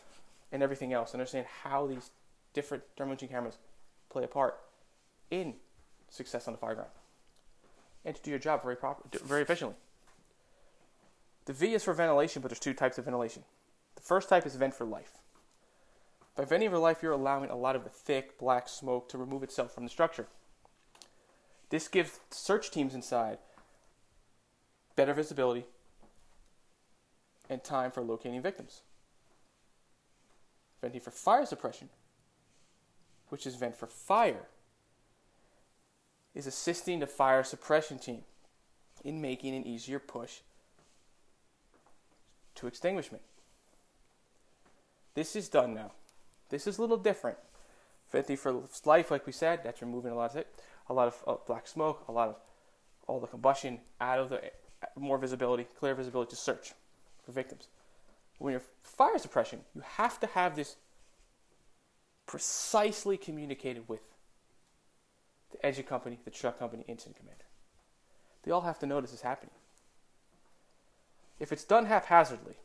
and 0.52 0.62
everything 0.62 0.92
else, 0.92 1.14
understand 1.14 1.46
how 1.64 1.88
these 1.88 2.12
different 2.54 2.84
thermal 2.98 3.14
imaging 3.14 3.30
cameras 3.30 3.58
play 4.10 4.24
a 4.24 4.28
part 4.28 4.60
in 5.32 5.54
success 6.10 6.48
on 6.48 6.54
the 6.54 6.58
fire 6.58 6.76
ground. 6.76 6.92
And 8.04 8.16
to 8.16 8.22
do 8.22 8.30
your 8.32 8.40
job 8.40 8.64
very 8.64 8.76
proper, 8.76 9.04
very 9.24 9.42
efficiently. 9.42 9.78
The 11.46 11.54
V 11.54 11.74
is 11.74 11.84
for 11.84 11.94
ventilation, 11.94 12.42
but 12.42 12.50
there's 12.50 12.60
two 12.60 12.74
types 12.74 12.98
of 12.98 13.06
ventilation. 13.06 13.44
The 13.96 14.02
first 14.02 14.30
type 14.30 14.46
is 14.46 14.56
vent 14.56 14.74
for 14.74 14.86
life. 14.86 15.20
By 16.36 16.44
venting 16.44 16.70
your 16.70 16.80
life, 16.80 17.02
you're 17.02 17.14
allowing 17.14 17.50
a 17.50 17.56
lot 17.56 17.76
of 17.76 17.84
the 17.84 17.90
thick 17.90 18.38
black 18.38 18.68
smoke 18.68 19.08
to 19.10 19.18
remove 19.18 19.42
itself 19.42 19.74
from 19.74 19.86
the 19.86 19.90
structure. 19.90 20.28
This 21.70 21.88
gives 21.88 22.20
search 22.30 22.72
teams 22.72 22.94
inside 22.94 23.38
better 24.96 25.14
visibility 25.14 25.66
and 27.50 27.64
time 27.64 27.92
for 27.92 28.02
locating 28.02 28.42
victims. 28.42 28.82
Venting 30.82 31.02
for 31.02 31.12
fire 31.12 31.46
suppression, 31.46 31.90
which 33.30 33.48
is 33.48 33.56
vent 33.56 33.76
for 33.76 33.88
fire, 33.88 34.48
is 36.34 36.48
assisting 36.48 37.00
the 37.00 37.08
fire 37.08 37.44
suppression 37.44 37.98
team 37.98 38.24
in 39.04 39.22
making 39.22 39.56
an 39.56 39.66
easier 39.66 40.00
push 40.00 40.40
to 42.56 42.68
extinguishment. 42.68 43.24
This 45.14 45.36
is 45.36 45.48
done 45.48 45.74
now. 45.74 45.92
This 46.50 46.68
is 46.68 46.78
a 46.78 46.82
little 46.82 46.98
different. 46.98 47.38
50 48.10 48.36
for 48.36 48.64
life, 48.86 49.12
like 49.12 49.26
we 49.26 49.32
said, 49.32 49.62
that's 49.64 49.82
removing 49.82 50.12
a 50.12 50.16
lot 50.16 50.32
of 50.32 50.38
it, 50.38 50.48
a 50.90 50.94
lot 50.94 51.08
of 51.08 51.24
uh, 51.28 51.36
black 51.48 51.68
smoke, 51.68 52.06
a 52.08 52.12
lot 52.12 52.30
of 52.30 52.36
all 53.08 53.20
the 53.20 53.28
combustion 53.28 53.80
out 54.00 54.20
of 54.20 54.30
the 54.30 54.42
more 54.96 55.18
visibility, 55.18 55.68
clear 55.78 55.96
visibility 55.96 56.30
to 56.30 56.36
search. 56.36 56.74
for 57.24 57.32
victims. 57.32 57.68
When 58.38 58.52
you're 58.52 58.62
fire 58.82 59.18
suppression, 59.18 59.62
you 59.74 59.82
have 59.82 60.20
to 60.20 60.28
have 60.28 60.56
this 60.56 60.76
precisely 62.26 63.18
communicated 63.18 63.88
with 63.88 64.02
the 65.52 65.66
engine 65.66 65.86
company, 65.86 66.20
the 66.26 66.32
truck 66.32 66.60
company, 66.60 66.84
incident 66.88 67.18
commander. 67.18 67.46
They 68.44 68.52
all 68.52 68.62
have 68.62 68.80
to 68.80 68.86
know 68.86 69.02
this 69.02 69.14
is 69.14 69.22
happening. 69.22 69.56
If 71.40 71.52
it's 71.52 71.64
done 71.64 71.86
haphazardly, 71.86 72.56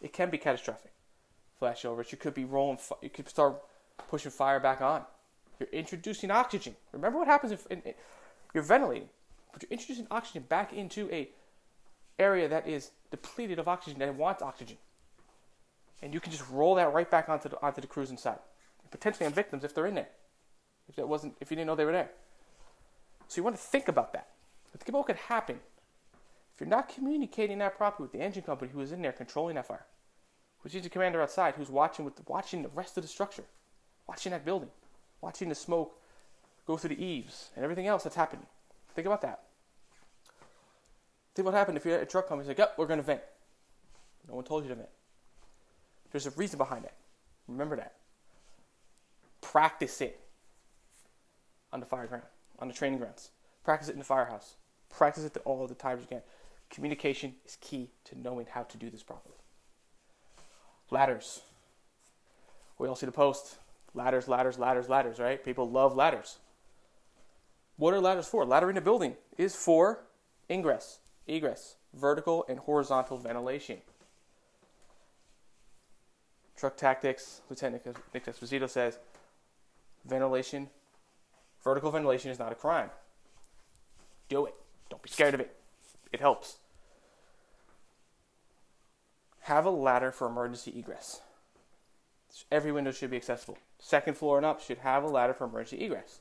it 0.00 0.12
can 0.12 0.30
be 0.30 0.38
catastrophic. 0.38 0.92
Flashovers, 1.60 2.10
you 2.10 2.18
could 2.18 2.34
be 2.34 2.44
rolling, 2.44 2.78
you 3.02 3.10
could 3.10 3.28
start 3.28 3.60
pushing 4.08 4.30
fire 4.30 4.60
back 4.60 4.80
on. 4.80 5.04
You're 5.58 5.68
introducing 5.70 6.30
oxygen. 6.30 6.74
Remember 6.92 7.18
what 7.18 7.26
happens 7.26 7.52
if 7.52 7.66
in, 7.66 7.82
in, 7.82 7.94
you're 8.54 8.64
ventilating, 8.64 9.08
but 9.52 9.62
you're 9.62 9.70
introducing 9.70 10.06
oxygen 10.10 10.44
back 10.48 10.72
into 10.72 11.10
a 11.12 11.28
area 12.18 12.48
that 12.48 12.66
is 12.66 12.90
depleted 13.10 13.58
of 13.58 13.68
oxygen 13.68 13.98
that 13.98 14.14
wants 14.14 14.42
oxygen, 14.42 14.78
and 16.02 16.14
you 16.14 16.20
can 16.20 16.32
just 16.32 16.48
roll 16.50 16.74
that 16.76 16.92
right 16.92 17.10
back 17.10 17.28
onto 17.28 17.48
the 17.48 17.62
onto 17.62 17.80
the 17.80 17.86
crews 17.86 18.10
inside, 18.10 18.38
potentially 18.90 19.26
on 19.26 19.32
victims 19.32 19.64
if 19.64 19.74
they're 19.74 19.86
in 19.86 19.94
there. 19.94 20.08
If 20.88 20.96
that 20.96 21.08
wasn't, 21.08 21.36
if 21.40 21.50
you 21.50 21.56
didn't 21.56 21.68
know 21.68 21.76
they 21.76 21.84
were 21.84 21.92
there. 21.92 22.10
So 23.28 23.38
you 23.38 23.44
want 23.44 23.56
to 23.56 23.62
think 23.62 23.86
about 23.88 24.12
that. 24.14 24.28
Think 24.72 24.88
about 24.88 24.98
what 24.98 25.06
could 25.08 25.16
happen 25.16 25.60
if 26.60 26.60
you're 26.60 26.68
not 26.68 26.88
communicating 26.88 27.58
that 27.58 27.76
properly 27.76 28.04
with 28.04 28.12
the 28.12 28.20
engine 28.20 28.42
company 28.42 28.70
who 28.72 28.80
is 28.80 28.92
in 28.92 29.02
there 29.02 29.12
controlling 29.12 29.54
that 29.54 29.66
fire, 29.66 29.86
who's 30.62 30.72
the 30.72 30.88
commander 30.88 31.22
outside, 31.22 31.54
who's 31.54 31.70
watching 31.70 32.04
with 32.04 32.20
watching 32.28 32.62
the 32.62 32.68
rest 32.70 32.96
of 32.96 33.02
the 33.02 33.08
structure, 33.08 33.44
watching 34.06 34.32
that 34.32 34.44
building, 34.44 34.70
watching 35.20 35.48
the 35.48 35.54
smoke 35.54 35.98
go 36.66 36.76
through 36.76 36.94
the 36.94 37.04
eaves 37.04 37.50
and 37.54 37.64
everything 37.64 37.86
else 37.86 38.02
that's 38.02 38.16
happening. 38.16 38.46
Think 38.94 39.06
about 39.06 39.22
that. 39.22 39.42
Think 41.34 41.46
what 41.46 41.54
happened 41.54 41.76
if 41.76 41.84
you're 41.84 41.96
at 41.96 42.02
a 42.02 42.06
truck 42.06 42.28
company. 42.28 42.42
It's 42.42 42.48
like, 42.48 42.58
yep, 42.58 42.74
we're 42.76 42.86
going 42.86 42.98
to 42.98 43.04
vent. 43.04 43.22
No 44.28 44.34
one 44.34 44.44
told 44.44 44.64
you 44.64 44.68
to 44.68 44.74
vent. 44.74 44.88
There's 46.10 46.26
a 46.26 46.30
reason 46.30 46.58
behind 46.58 46.84
that. 46.84 46.94
Remember 47.48 47.76
that. 47.76 47.94
Practice 49.40 50.00
it 50.00 50.20
on 51.72 51.80
the 51.80 51.86
fire 51.86 52.06
ground, 52.06 52.24
on 52.58 52.68
the 52.68 52.74
training 52.74 52.98
grounds. 52.98 53.30
Practice 53.64 53.88
it 53.88 53.92
in 53.92 53.98
the 53.98 54.04
firehouse. 54.04 54.56
Practice 54.90 55.24
it 55.24 55.36
all 55.44 55.66
the 55.66 55.74
times 55.74 56.02
you 56.02 56.08
can. 56.08 56.22
Communication 56.68 57.34
is 57.46 57.56
key 57.60 57.90
to 58.04 58.18
knowing 58.18 58.46
how 58.50 58.62
to 58.64 58.76
do 58.76 58.90
this 58.90 59.02
properly. 59.02 59.36
Ladders. 60.90 61.42
We 62.78 62.88
all 62.88 62.96
see 62.96 63.06
the 63.06 63.12
post. 63.12 63.56
Ladders, 63.94 64.28
ladders, 64.28 64.58
ladders, 64.58 64.88
ladders, 64.88 65.18
right? 65.18 65.44
People 65.44 65.68
love 65.68 65.96
ladders. 65.96 66.38
What 67.76 67.94
are 67.94 68.00
ladders 68.00 68.26
for? 68.26 68.44
Ladder 68.44 68.70
in 68.70 68.76
a 68.76 68.80
building 68.80 69.16
is 69.38 69.56
for 69.56 70.04
ingress, 70.50 70.98
egress, 71.26 71.76
vertical 71.94 72.44
and 72.48 72.58
horizontal 72.58 73.16
ventilation. 73.16 73.78
Truck 76.56 76.76
Tactics, 76.76 77.40
Lieutenant 77.48 77.86
Nick 78.12 78.26
Esposito 78.26 78.68
says, 78.68 78.98
ventilation, 80.04 80.68
vertical 81.64 81.90
ventilation 81.90 82.30
is 82.30 82.38
not 82.38 82.52
a 82.52 82.54
crime. 82.54 82.90
Do 84.28 84.44
it. 84.44 84.54
Don't 84.90 85.02
be 85.02 85.08
scared 85.08 85.34
of 85.34 85.40
it. 85.40 85.56
It 86.12 86.20
helps. 86.20 86.56
Have 89.40 89.64
a 89.64 89.70
ladder 89.70 90.12
for 90.12 90.26
emergency 90.26 90.72
egress. 90.78 91.20
Every 92.50 92.72
window 92.72 92.92
should 92.92 93.10
be 93.10 93.16
accessible. 93.16 93.58
Second 93.78 94.16
floor 94.16 94.36
and 94.36 94.46
up 94.46 94.60
should 94.60 94.78
have 94.78 95.02
a 95.02 95.08
ladder 95.08 95.34
for 95.34 95.44
emergency 95.44 95.84
egress. 95.84 96.20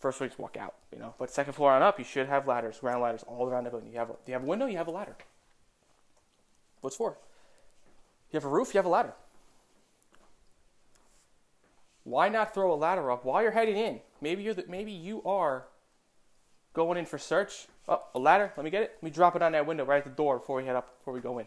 First 0.00 0.18
floor, 0.18 0.26
you 0.26 0.30
just 0.30 0.40
walk 0.40 0.56
out, 0.56 0.74
you 0.92 0.98
know. 0.98 1.14
But 1.18 1.30
second 1.30 1.54
floor 1.54 1.72
on 1.72 1.82
up, 1.82 1.98
you 1.98 2.04
should 2.04 2.28
have 2.28 2.46
ladders, 2.46 2.78
ground 2.78 3.02
ladders 3.02 3.24
all 3.26 3.48
around 3.48 3.64
the 3.64 3.70
building. 3.70 3.92
You 3.92 3.98
have 3.98 4.10
a, 4.10 4.14
you 4.26 4.32
have 4.32 4.42
a 4.42 4.46
window, 4.46 4.66
you 4.66 4.76
have 4.76 4.88
a 4.88 4.90
ladder. 4.90 5.16
What's 6.80 6.96
for? 6.96 7.16
You 8.30 8.36
have 8.36 8.44
a 8.44 8.48
roof, 8.48 8.74
you 8.74 8.78
have 8.78 8.86
a 8.86 8.90
ladder. 8.90 9.14
Why 12.02 12.28
not 12.28 12.52
throw 12.52 12.72
a 12.72 12.76
ladder 12.76 13.10
up 13.10 13.24
while 13.24 13.42
you're 13.42 13.52
heading 13.52 13.76
in? 13.76 14.00
Maybe 14.20 14.42
you're 14.42 14.52
the, 14.52 14.64
maybe 14.68 14.92
you 14.92 15.22
are 15.24 15.64
going 16.74 16.98
in 16.98 17.06
for 17.06 17.16
search. 17.16 17.66
Oh, 17.88 18.02
a 18.14 18.18
ladder. 18.18 18.52
Let 18.56 18.64
me 18.64 18.70
get 18.70 18.82
it. 18.82 18.92
Let 18.96 19.02
me 19.02 19.10
drop 19.10 19.36
it 19.36 19.42
on 19.42 19.52
that 19.52 19.66
window 19.66 19.84
right 19.84 19.98
at 19.98 20.04
the 20.04 20.10
door 20.10 20.38
before 20.38 20.56
we 20.56 20.64
head 20.64 20.76
up 20.76 20.98
before 20.98 21.12
we 21.12 21.20
go 21.20 21.38
in. 21.38 21.46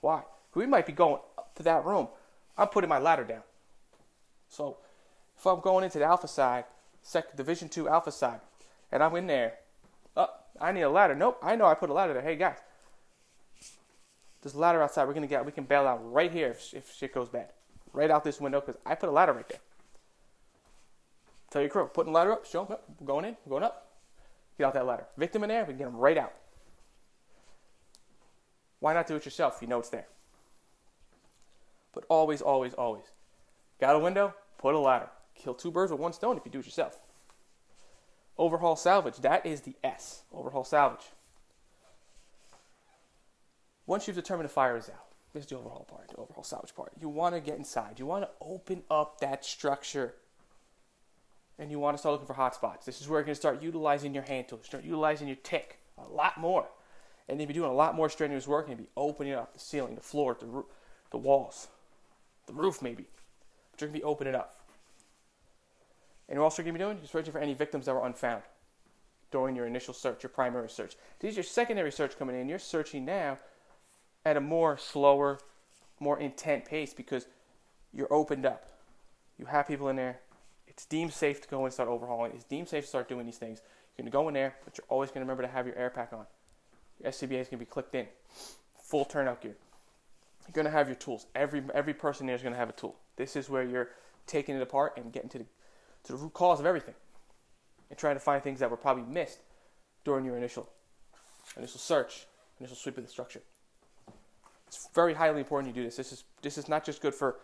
Why? 0.00 0.22
We 0.54 0.66
might 0.66 0.86
be 0.86 0.92
going 0.92 1.20
up 1.38 1.54
to 1.56 1.62
that 1.62 1.84
room. 1.84 2.08
I'm 2.58 2.68
putting 2.68 2.90
my 2.90 2.98
ladder 2.98 3.24
down. 3.24 3.42
So 4.48 4.76
if 5.38 5.46
I'm 5.46 5.60
going 5.60 5.84
into 5.84 5.98
the 5.98 6.04
alpha 6.04 6.28
side, 6.28 6.64
second 7.02 7.36
division 7.36 7.68
two 7.68 7.88
alpha 7.88 8.12
side, 8.12 8.40
and 8.92 9.02
I'm 9.02 9.14
in 9.16 9.26
there, 9.26 9.54
oh, 10.16 10.28
I 10.60 10.72
need 10.72 10.82
a 10.82 10.90
ladder. 10.90 11.14
Nope, 11.14 11.38
I 11.42 11.56
know 11.56 11.66
I 11.66 11.74
put 11.74 11.88
a 11.88 11.94
ladder 11.94 12.12
there. 12.12 12.22
Hey 12.22 12.36
guys, 12.36 12.58
there's 14.42 14.54
a 14.54 14.58
ladder 14.58 14.82
outside. 14.82 15.06
We're 15.06 15.14
gonna 15.14 15.26
get. 15.26 15.46
We 15.46 15.52
can 15.52 15.64
bail 15.64 15.86
out 15.86 16.00
right 16.12 16.30
here 16.30 16.48
if, 16.48 16.74
if 16.74 16.94
shit 16.94 17.14
goes 17.14 17.28
bad. 17.28 17.52
Right 17.92 18.10
out 18.10 18.22
this 18.22 18.40
window 18.40 18.60
because 18.60 18.80
I 18.84 18.94
put 18.94 19.08
a 19.08 19.12
ladder 19.12 19.32
right 19.32 19.48
there. 19.48 19.60
Tell 21.50 21.62
your 21.62 21.70
crew, 21.70 21.86
putting 21.86 22.12
ladder 22.12 22.32
up, 22.32 22.46
show 22.46 22.64
them, 22.64 22.78
we're 23.00 23.06
going 23.06 23.24
in, 23.24 23.36
we're 23.44 23.50
going 23.50 23.64
up. 23.64 23.89
Get 24.60 24.66
out 24.66 24.74
that 24.74 24.84
ladder. 24.84 25.06
Victim 25.16 25.42
in 25.42 25.48
there, 25.48 25.62
we 25.62 25.68
can 25.68 25.78
get 25.78 25.84
them 25.84 25.96
right 25.96 26.18
out. 26.18 26.34
Why 28.78 28.92
not 28.92 29.06
do 29.06 29.16
it 29.16 29.24
yourself 29.24 29.56
you 29.62 29.66
know 29.66 29.78
it's 29.78 29.88
there? 29.88 30.06
But 31.94 32.04
always, 32.10 32.42
always, 32.42 32.74
always. 32.74 33.04
Got 33.80 33.96
a 33.96 33.98
window? 33.98 34.34
Put 34.58 34.74
a 34.74 34.78
ladder. 34.78 35.08
Kill 35.34 35.54
two 35.54 35.70
birds 35.70 35.90
with 35.90 35.98
one 35.98 36.12
stone 36.12 36.36
if 36.36 36.44
you 36.44 36.50
do 36.50 36.58
it 36.58 36.66
yourself. 36.66 36.98
Overhaul 38.36 38.76
salvage. 38.76 39.16
That 39.16 39.46
is 39.46 39.62
the 39.62 39.76
S. 39.82 40.24
Overhaul 40.30 40.64
salvage. 40.64 41.06
Once 43.86 44.06
you've 44.06 44.16
determined 44.16 44.46
the 44.46 44.52
fire 44.52 44.76
is 44.76 44.90
out, 44.90 45.06
this 45.32 45.44
is 45.44 45.48
the 45.48 45.56
overhaul 45.56 45.86
part, 45.88 46.08
the 46.08 46.16
overhaul 46.16 46.44
salvage 46.44 46.74
part. 46.74 46.92
You 47.00 47.08
want 47.08 47.34
to 47.34 47.40
get 47.40 47.56
inside. 47.56 47.98
You 47.98 48.04
want 48.04 48.24
to 48.24 48.30
open 48.42 48.82
up 48.90 49.20
that 49.20 49.42
structure 49.42 50.16
and 51.60 51.70
you 51.70 51.78
want 51.78 51.94
to 51.94 51.98
start 51.98 52.14
looking 52.14 52.26
for 52.26 52.34
hotspots. 52.34 52.86
This 52.86 53.02
is 53.02 53.08
where 53.08 53.20
you're 53.20 53.24
going 53.26 53.34
to 53.34 53.40
start 53.40 53.62
utilizing 53.62 54.14
your 54.14 54.22
hand 54.22 54.48
tools, 54.48 54.64
start 54.64 54.82
utilizing 54.82 55.28
your 55.28 55.36
tick 55.36 55.78
a 55.98 56.08
lot 56.08 56.38
more. 56.40 56.66
And 57.28 57.38
then 57.38 57.46
be 57.46 57.52
doing 57.52 57.70
a 57.70 57.74
lot 57.74 57.94
more 57.94 58.08
strenuous 58.08 58.48
work 58.48 58.66
and 58.68 58.78
you'll 58.78 58.86
be 58.86 58.90
opening 58.96 59.34
up 59.34 59.52
the 59.52 59.60
ceiling, 59.60 59.94
the 59.94 60.00
floor, 60.00 60.36
the, 60.40 60.46
roof, 60.46 60.64
the 61.12 61.18
walls, 61.18 61.68
the 62.46 62.54
roof 62.54 62.80
maybe. 62.80 63.04
But 63.70 63.80
you're 63.80 63.88
going 63.88 64.00
to 64.00 64.00
be 64.00 64.04
opening 64.04 64.34
up. 64.34 64.58
And 66.28 66.36
you're 66.36 66.42
also 66.42 66.62
going 66.62 66.74
to 66.74 66.78
be 66.78 66.84
doing, 66.84 66.96
you're 66.96 67.06
searching 67.06 67.30
for 67.30 67.38
any 67.38 67.52
victims 67.52 67.86
that 67.86 67.94
were 67.94 68.06
unfound 68.06 68.42
during 69.30 69.54
your 69.54 69.66
initial 69.66 69.92
search, 69.92 70.22
your 70.22 70.30
primary 70.30 70.68
search. 70.70 70.96
This 71.20 71.32
is 71.32 71.36
your 71.36 71.44
secondary 71.44 71.92
search 71.92 72.18
coming 72.18 72.40
in. 72.40 72.48
You're 72.48 72.58
searching 72.58 73.04
now 73.04 73.38
at 74.24 74.36
a 74.36 74.40
more 74.40 74.78
slower, 74.78 75.38
more 76.00 76.18
intent 76.18 76.64
pace 76.64 76.94
because 76.94 77.26
you're 77.92 78.12
opened 78.12 78.46
up. 78.46 78.64
You 79.38 79.44
have 79.44 79.68
people 79.68 79.88
in 79.90 79.96
there 79.96 80.20
it's 80.70 80.86
deemed 80.86 81.12
safe 81.12 81.40
to 81.42 81.48
go 81.48 81.64
and 81.64 81.74
start 81.74 81.88
overhauling. 81.88 82.32
It's 82.32 82.44
deemed 82.44 82.68
safe 82.68 82.84
to 82.84 82.88
start 82.88 83.08
doing 83.08 83.26
these 83.26 83.38
things. 83.38 83.60
You're 83.96 84.04
going 84.04 84.12
to 84.12 84.16
go 84.16 84.28
in 84.28 84.34
there, 84.34 84.54
but 84.64 84.78
you're 84.78 84.86
always 84.88 85.10
going 85.10 85.20
to 85.20 85.24
remember 85.24 85.42
to 85.42 85.48
have 85.48 85.66
your 85.66 85.76
air 85.76 85.90
pack 85.90 86.12
on. 86.12 86.24
Your 87.02 87.10
SCBA 87.10 87.40
is 87.40 87.48
going 87.48 87.50
to 87.50 87.56
be 87.58 87.64
clicked 87.64 87.94
in. 87.94 88.06
Full 88.84 89.04
turnout 89.04 89.42
gear. 89.42 89.56
You're 90.46 90.52
going 90.52 90.64
to 90.64 90.70
have 90.70 90.88
your 90.88 90.96
tools. 90.96 91.26
Every 91.34 91.62
every 91.74 91.92
person 91.92 92.26
there 92.26 92.36
is 92.36 92.42
going 92.42 92.52
to 92.52 92.58
have 92.58 92.68
a 92.68 92.72
tool. 92.72 92.96
This 93.16 93.36
is 93.36 93.50
where 93.50 93.64
you're 93.64 93.90
taking 94.26 94.54
it 94.54 94.62
apart 94.62 94.94
and 94.96 95.12
getting 95.12 95.28
to 95.30 95.38
the 95.38 95.46
to 96.04 96.12
the 96.12 96.18
root 96.18 96.32
cause 96.32 96.60
of 96.60 96.66
everything, 96.66 96.94
and 97.90 97.98
trying 97.98 98.16
to 98.16 98.20
find 98.20 98.42
things 98.42 98.60
that 98.60 98.70
were 98.70 98.76
probably 98.76 99.04
missed 99.04 99.40
during 100.04 100.24
your 100.24 100.36
initial 100.36 100.68
initial 101.56 101.78
search, 101.78 102.26
initial 102.58 102.76
sweep 102.76 102.96
of 102.96 103.04
the 103.04 103.10
structure. 103.10 103.42
It's 104.66 104.88
very 104.94 105.14
highly 105.14 105.40
important 105.40 105.74
you 105.74 105.82
do 105.82 105.86
this. 105.86 105.96
This 105.96 106.12
is 106.12 106.24
this 106.42 106.58
is 106.58 106.68
not 106.68 106.84
just 106.84 107.02
good 107.02 107.14
for 107.14 107.36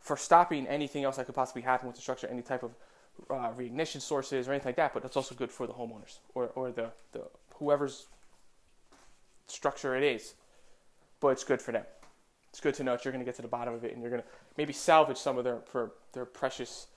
for 0.00 0.16
stopping 0.16 0.66
anything 0.66 1.04
else 1.04 1.16
that 1.16 1.26
could 1.26 1.34
possibly 1.34 1.62
happen 1.62 1.86
with 1.86 1.96
the 1.96 2.02
structure, 2.02 2.26
any 2.26 2.42
type 2.42 2.62
of 2.62 2.72
uh, 3.30 3.52
reignition 3.52 4.00
sources 4.00 4.48
or 4.48 4.52
anything 4.52 4.70
like 4.70 4.76
that. 4.76 4.94
But 4.94 5.04
it's 5.04 5.16
also 5.16 5.34
good 5.34 5.50
for 5.50 5.66
the 5.66 5.72
homeowners 5.72 6.18
or, 6.34 6.46
or 6.54 6.72
the, 6.72 6.90
the 7.12 7.22
whoever's 7.54 8.06
structure 9.46 9.94
it 9.96 10.02
is. 10.02 10.34
But 11.20 11.28
it's 11.28 11.44
good 11.44 11.60
for 11.60 11.72
them. 11.72 11.84
It's 12.48 12.60
good 12.60 12.74
to 12.74 12.84
know 12.84 12.92
that 12.92 13.04
you're 13.04 13.12
going 13.12 13.24
to 13.24 13.28
get 13.28 13.36
to 13.36 13.42
the 13.42 13.48
bottom 13.48 13.74
of 13.74 13.84
it 13.84 13.92
and 13.92 14.00
you're 14.00 14.10
going 14.10 14.22
to 14.22 14.28
maybe 14.56 14.72
salvage 14.72 15.18
some 15.18 15.38
of 15.38 15.44
their 15.44 15.60
for 15.66 15.92
their 16.12 16.24
precious 16.24 16.88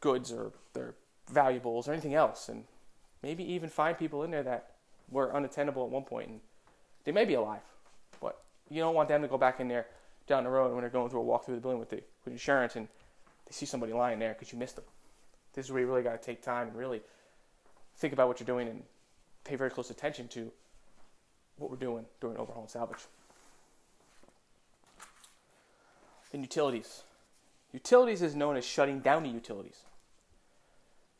goods 0.00 0.30
or 0.30 0.52
their 0.74 0.94
valuables 1.30 1.88
or 1.88 1.92
anything 1.92 2.14
else, 2.14 2.48
and 2.48 2.64
maybe 3.22 3.42
even 3.44 3.68
find 3.68 3.98
people 3.98 4.22
in 4.22 4.30
there 4.30 4.42
that 4.42 4.70
were 5.10 5.34
unattainable 5.34 5.84
at 5.84 5.90
one 5.90 6.04
point 6.04 6.28
and 6.28 6.40
they 7.04 7.12
may 7.12 7.24
be 7.24 7.34
alive, 7.34 7.62
but 8.20 8.42
you 8.68 8.80
don't 8.80 8.94
want 8.94 9.08
them 9.08 9.22
to 9.22 9.28
go 9.28 9.38
back 9.38 9.60
in 9.60 9.68
there 9.68 9.86
down 10.28 10.44
the 10.44 10.50
road 10.50 10.72
when 10.72 10.82
they're 10.82 10.90
going 10.90 11.10
through 11.10 11.20
a 11.20 11.24
walk 11.24 11.44
through 11.44 11.56
the 11.56 11.60
building 11.60 11.80
with 11.80 11.90
the 11.90 12.02
with 12.24 12.32
insurance 12.32 12.76
and 12.76 12.86
they 13.46 13.52
see 13.52 13.66
somebody 13.66 13.92
lying 13.92 14.18
there 14.18 14.34
because 14.34 14.52
you 14.52 14.58
missed 14.58 14.76
them. 14.76 14.84
This 15.54 15.66
is 15.66 15.72
where 15.72 15.80
you 15.80 15.88
really 15.88 16.02
got 16.02 16.20
to 16.20 16.24
take 16.24 16.42
time 16.42 16.68
and 16.68 16.76
really 16.76 17.00
think 17.96 18.12
about 18.12 18.28
what 18.28 18.38
you're 18.38 18.46
doing 18.46 18.68
and 18.68 18.82
pay 19.44 19.56
very 19.56 19.70
close 19.70 19.90
attention 19.90 20.28
to 20.28 20.52
what 21.56 21.70
we're 21.70 21.76
doing 21.76 22.04
during 22.20 22.36
overhaul 22.36 22.62
and 22.62 22.70
salvage. 22.70 23.00
In 26.32 26.42
utilities. 26.42 27.02
Utilities 27.72 28.22
is 28.22 28.36
known 28.36 28.56
as 28.56 28.64
shutting 28.64 29.00
down 29.00 29.22
the 29.22 29.30
utilities. 29.30 29.80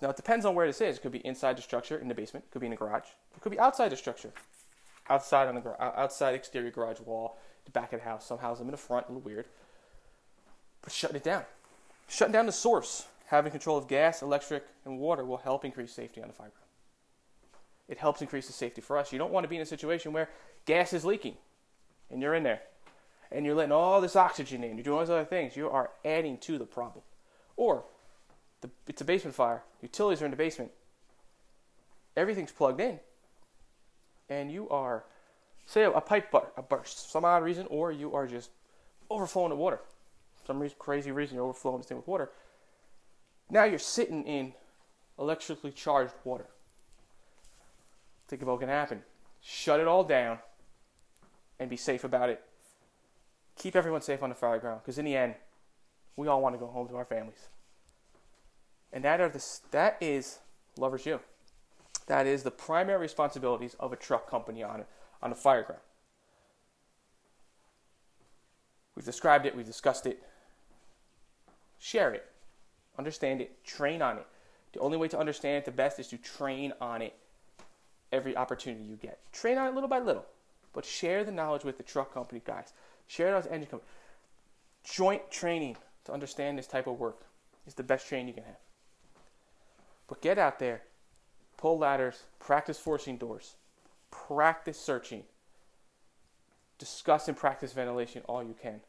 Now 0.00 0.10
it 0.10 0.16
depends 0.16 0.44
on 0.44 0.54
where 0.54 0.66
this 0.66 0.80
is. 0.80 0.98
It 0.98 1.00
could 1.00 1.12
be 1.12 1.26
inside 1.26 1.56
the 1.56 1.62
structure 1.62 1.98
in 1.98 2.08
the 2.08 2.14
basement, 2.14 2.44
it 2.46 2.50
could 2.52 2.60
be 2.60 2.66
in 2.66 2.70
the 2.70 2.76
garage, 2.76 3.08
it 3.34 3.40
could 3.40 3.52
be 3.52 3.58
outside 3.58 3.90
the 3.90 3.96
structure. 3.96 4.32
outside 5.08 5.48
on 5.48 5.54
the 5.54 5.82
outside 5.98 6.34
exterior 6.34 6.70
garage 6.70 7.00
wall, 7.00 7.38
the 7.68 7.80
back 7.80 7.92
of 7.92 8.00
the 8.00 8.04
house. 8.04 8.26
Some 8.26 8.38
houses 8.38 8.60
them 8.60 8.68
in 8.68 8.72
the 8.72 8.78
front, 8.78 9.06
a 9.06 9.12
little 9.12 9.22
weird. 9.22 9.46
But 10.82 10.92
shutting 10.92 11.16
it 11.16 11.24
down, 11.24 11.44
shutting 12.08 12.32
down 12.32 12.46
the 12.46 12.52
source, 12.52 13.06
having 13.26 13.52
control 13.52 13.76
of 13.76 13.88
gas, 13.88 14.22
electric, 14.22 14.64
and 14.84 14.98
water 14.98 15.24
will 15.24 15.36
help 15.36 15.64
increase 15.64 15.92
safety 15.92 16.22
on 16.22 16.28
the 16.28 16.34
ground. 16.34 16.52
It 17.88 17.98
helps 17.98 18.22
increase 18.22 18.46
the 18.46 18.52
safety 18.52 18.80
for 18.80 18.98
us. 18.98 19.12
You 19.12 19.18
don't 19.18 19.32
want 19.32 19.44
to 19.44 19.48
be 19.48 19.56
in 19.56 19.62
a 19.62 19.66
situation 19.66 20.12
where 20.12 20.28
gas 20.66 20.92
is 20.92 21.04
leaking, 21.04 21.36
and 22.10 22.22
you're 22.22 22.34
in 22.34 22.42
there, 22.42 22.60
and 23.32 23.44
you're 23.44 23.54
letting 23.54 23.72
all 23.72 24.00
this 24.00 24.16
oxygen 24.16 24.62
in. 24.62 24.76
You're 24.76 24.84
doing 24.84 24.98
all 24.98 25.04
these 25.04 25.10
other 25.10 25.24
things. 25.24 25.56
You 25.56 25.68
are 25.68 25.90
adding 26.04 26.38
to 26.38 26.58
the 26.58 26.66
problem. 26.66 27.02
Or 27.56 27.84
the, 28.60 28.70
it's 28.86 29.00
a 29.00 29.04
basement 29.04 29.34
fire. 29.34 29.62
Utilities 29.82 30.22
are 30.22 30.26
in 30.26 30.30
the 30.30 30.36
basement. 30.36 30.70
Everything's 32.16 32.52
plugged 32.52 32.80
in, 32.80 32.98
and 34.28 34.50
you 34.50 34.68
are, 34.68 35.04
say, 35.68 35.84
a, 35.84 36.00
pipe 36.00 36.32
a 36.56 36.62
burst, 36.62 37.12
some 37.12 37.26
odd 37.26 37.42
reason, 37.42 37.66
or 37.68 37.92
you 37.92 38.14
are 38.14 38.26
just 38.26 38.50
overflowing 39.10 39.50
with 39.50 39.58
water, 39.58 39.80
some 40.46 40.58
reason, 40.58 40.76
crazy 40.78 41.12
reason 41.12 41.36
you're 41.36 41.44
overflowing 41.44 41.78
this 41.78 41.86
thing 41.86 41.98
with 41.98 42.08
water. 42.08 42.30
Now 43.50 43.64
you're 43.64 43.78
sitting 43.78 44.24
in 44.24 44.54
electrically 45.18 45.70
charged 45.70 46.14
water. 46.24 46.46
Think 48.28 48.40
about 48.40 48.52
what 48.52 48.60
can 48.60 48.70
happen. 48.70 49.02
Shut 49.42 49.78
it 49.78 49.86
all 49.86 50.04
down, 50.04 50.38
and 51.60 51.68
be 51.68 51.76
safe 51.76 52.02
about 52.02 52.30
it. 52.30 52.42
Keep 53.56 53.76
everyone 53.76 54.00
safe 54.00 54.22
on 54.22 54.30
the 54.30 54.34
fire 54.34 54.58
ground, 54.58 54.80
because 54.82 54.98
in 54.98 55.04
the 55.04 55.16
end, 55.16 55.34
we 56.16 56.28
all 56.28 56.40
want 56.40 56.54
to 56.54 56.58
go 56.58 56.66
home 56.66 56.88
to 56.88 56.96
our 56.96 57.04
families. 57.04 57.48
And 58.90 59.04
that 59.04 59.20
are 59.20 59.28
the 59.28 59.44
that 59.72 59.98
is 60.00 60.38
LOVERS 60.78 61.04
U. 61.04 61.20
That 62.06 62.26
is 62.26 62.42
the 62.42 62.50
primary 62.50 63.00
responsibilities 63.00 63.76
of 63.78 63.92
a 63.92 63.96
truck 63.96 64.30
company 64.30 64.62
on 64.62 64.80
on 65.22 65.32
a 65.32 65.34
fire 65.34 65.62
ground. 65.62 65.82
We've 68.94 69.04
described 69.04 69.46
it, 69.46 69.56
we've 69.56 69.66
discussed 69.66 70.06
it. 70.06 70.22
Share 71.78 72.12
it, 72.12 72.26
understand 72.98 73.40
it, 73.40 73.64
train 73.64 74.02
on 74.02 74.18
it. 74.18 74.26
The 74.72 74.80
only 74.80 74.96
way 74.96 75.08
to 75.08 75.18
understand 75.18 75.58
it 75.58 75.64
the 75.64 75.70
best 75.70 75.98
is 75.98 76.08
to 76.08 76.18
train 76.18 76.72
on 76.80 77.02
it 77.02 77.14
every 78.12 78.36
opportunity 78.36 78.84
you 78.84 78.96
get. 78.96 79.20
Train 79.32 79.58
on 79.58 79.68
it 79.68 79.74
little 79.74 79.88
by 79.88 80.00
little, 80.00 80.26
but 80.72 80.84
share 80.84 81.24
the 81.24 81.32
knowledge 81.32 81.64
with 81.64 81.76
the 81.76 81.82
truck 81.82 82.12
company 82.12 82.42
guys. 82.44 82.72
Share 83.06 83.32
it 83.32 83.36
with 83.36 83.44
the 83.44 83.52
engine 83.52 83.70
company. 83.70 83.90
Joint 84.84 85.30
training 85.30 85.76
to 86.04 86.12
understand 86.12 86.58
this 86.58 86.66
type 86.66 86.86
of 86.86 86.98
work 86.98 87.22
is 87.66 87.74
the 87.74 87.82
best 87.82 88.08
training 88.08 88.28
you 88.28 88.34
can 88.34 88.44
have. 88.44 88.58
But 90.08 90.22
get 90.22 90.38
out 90.38 90.58
there, 90.58 90.82
pull 91.56 91.78
ladders, 91.78 92.24
practice 92.38 92.78
forcing 92.78 93.16
doors, 93.16 93.54
practice 94.10 94.78
searching, 94.78 95.24
discuss 96.78 97.28
and 97.28 97.36
practice 97.36 97.72
ventilation 97.72 98.22
all 98.26 98.42
you 98.42 98.54
can, 98.60 98.80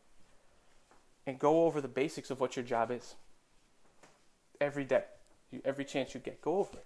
and 1.26 1.40
go 1.40 1.66
over 1.66 1.82
the 1.82 1.88
basics 1.88 2.32
of 2.32 2.40
what 2.40 2.56
your 2.56 2.66
job 2.66 2.92
is 2.92 3.16
every 4.60 4.86
day, 4.86 5.04
every 5.66 5.86
chance 5.86 6.14
you 6.14 6.20
get. 6.20 6.42
Go 6.42 6.58
over 6.58 6.78
it. 6.78 6.86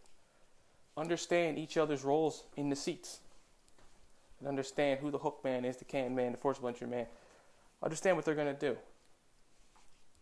Understand 0.96 1.58
each 1.58 1.78
other's 1.78 2.04
roles 2.04 2.44
in 2.56 2.70
the 2.70 2.76
seats. 2.76 3.20
And 4.40 4.48
understand 4.48 5.00
who 5.00 5.10
the 5.10 5.18
hook 5.18 5.40
man 5.44 5.66
is, 5.66 5.78
the 5.78 5.86
can 5.86 6.14
man, 6.14 6.34
the 6.34 6.38
forcible 6.38 6.68
entry 6.68 6.88
man. 6.88 7.06
Understand 7.82 8.16
what 8.16 8.26
they're 8.26 8.36
going 8.36 8.54
to 8.54 8.60
do. 8.60 8.78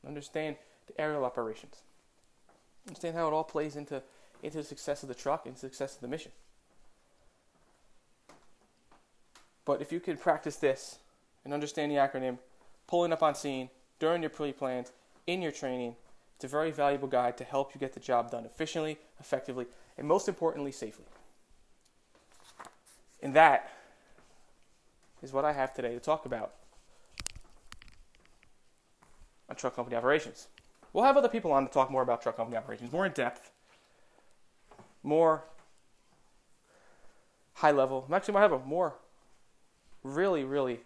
Understand 0.08 0.56
the 0.88 1.00
aerial 1.00 1.26
operations. 1.26 1.82
Understand 2.88 3.16
how 3.16 3.28
it 3.28 3.34
all 3.34 3.44
plays 3.44 3.76
into, 3.76 4.02
into 4.42 4.58
the 4.58 4.64
success 4.64 5.04
of 5.04 5.10
the 5.10 5.16
truck 5.16 5.46
and 5.46 5.58
success 5.58 5.96
of 5.96 6.02
the 6.02 6.08
mission. 6.08 6.32
But 9.72 9.82
if 9.82 9.94
you 9.94 10.02
can 10.02 10.18
practice 10.18 10.58
this 10.58 11.00
and 11.46 11.54
understand 11.54 11.94
the 11.94 11.96
acronym, 11.96 12.40
pulling 12.88 13.14
up 13.14 13.24
on 13.24 13.36
scene 13.36 13.70
during 14.00 14.22
your 14.22 14.30
pre 14.30 14.52
plans, 14.52 14.92
in 15.28 15.42
your 15.42 15.54
training, 15.54 15.96
it's 16.36 16.44
a 16.44 16.50
very 16.50 16.72
valuable 16.72 17.08
guide 17.08 17.38
to 17.38 17.46
help 17.46 17.74
you 17.74 17.80
get 17.80 17.94
the 17.94 18.02
job 18.02 18.32
done 18.32 18.44
efficiently, 18.44 18.98
effectively, 19.22 19.68
and 19.98 20.06
most 20.06 20.28
importantly, 20.28 20.74
safely. 20.74 21.06
And 23.24 23.34
that 23.34 23.72
is 25.24 25.32
what 25.32 25.46
I 25.46 25.54
have 25.54 25.74
today 25.74 25.94
to 25.94 26.02
talk 26.02 26.26
about 26.26 26.52
on 29.50 29.56
truck 29.56 29.78
company 29.78 29.96
operations. 29.96 30.50
We'll 30.92 31.06
have 31.06 31.16
other 31.16 31.30
people 31.30 31.54
on 31.54 31.66
to 31.66 31.72
talk 31.72 31.90
more 31.90 32.02
about 32.02 32.22
truck 32.22 32.36
company 32.36 32.58
operations, 32.58 32.92
more 32.92 33.06
in 33.06 33.14
depth, 33.14 33.52
more 35.02 35.46
high 37.54 37.72
level. 37.72 38.04
I'm 38.06 38.14
actually 38.14 38.34
have 38.34 38.52
a 38.52 38.60
more 38.60 38.96
really, 40.04 40.44
really, 40.44 40.82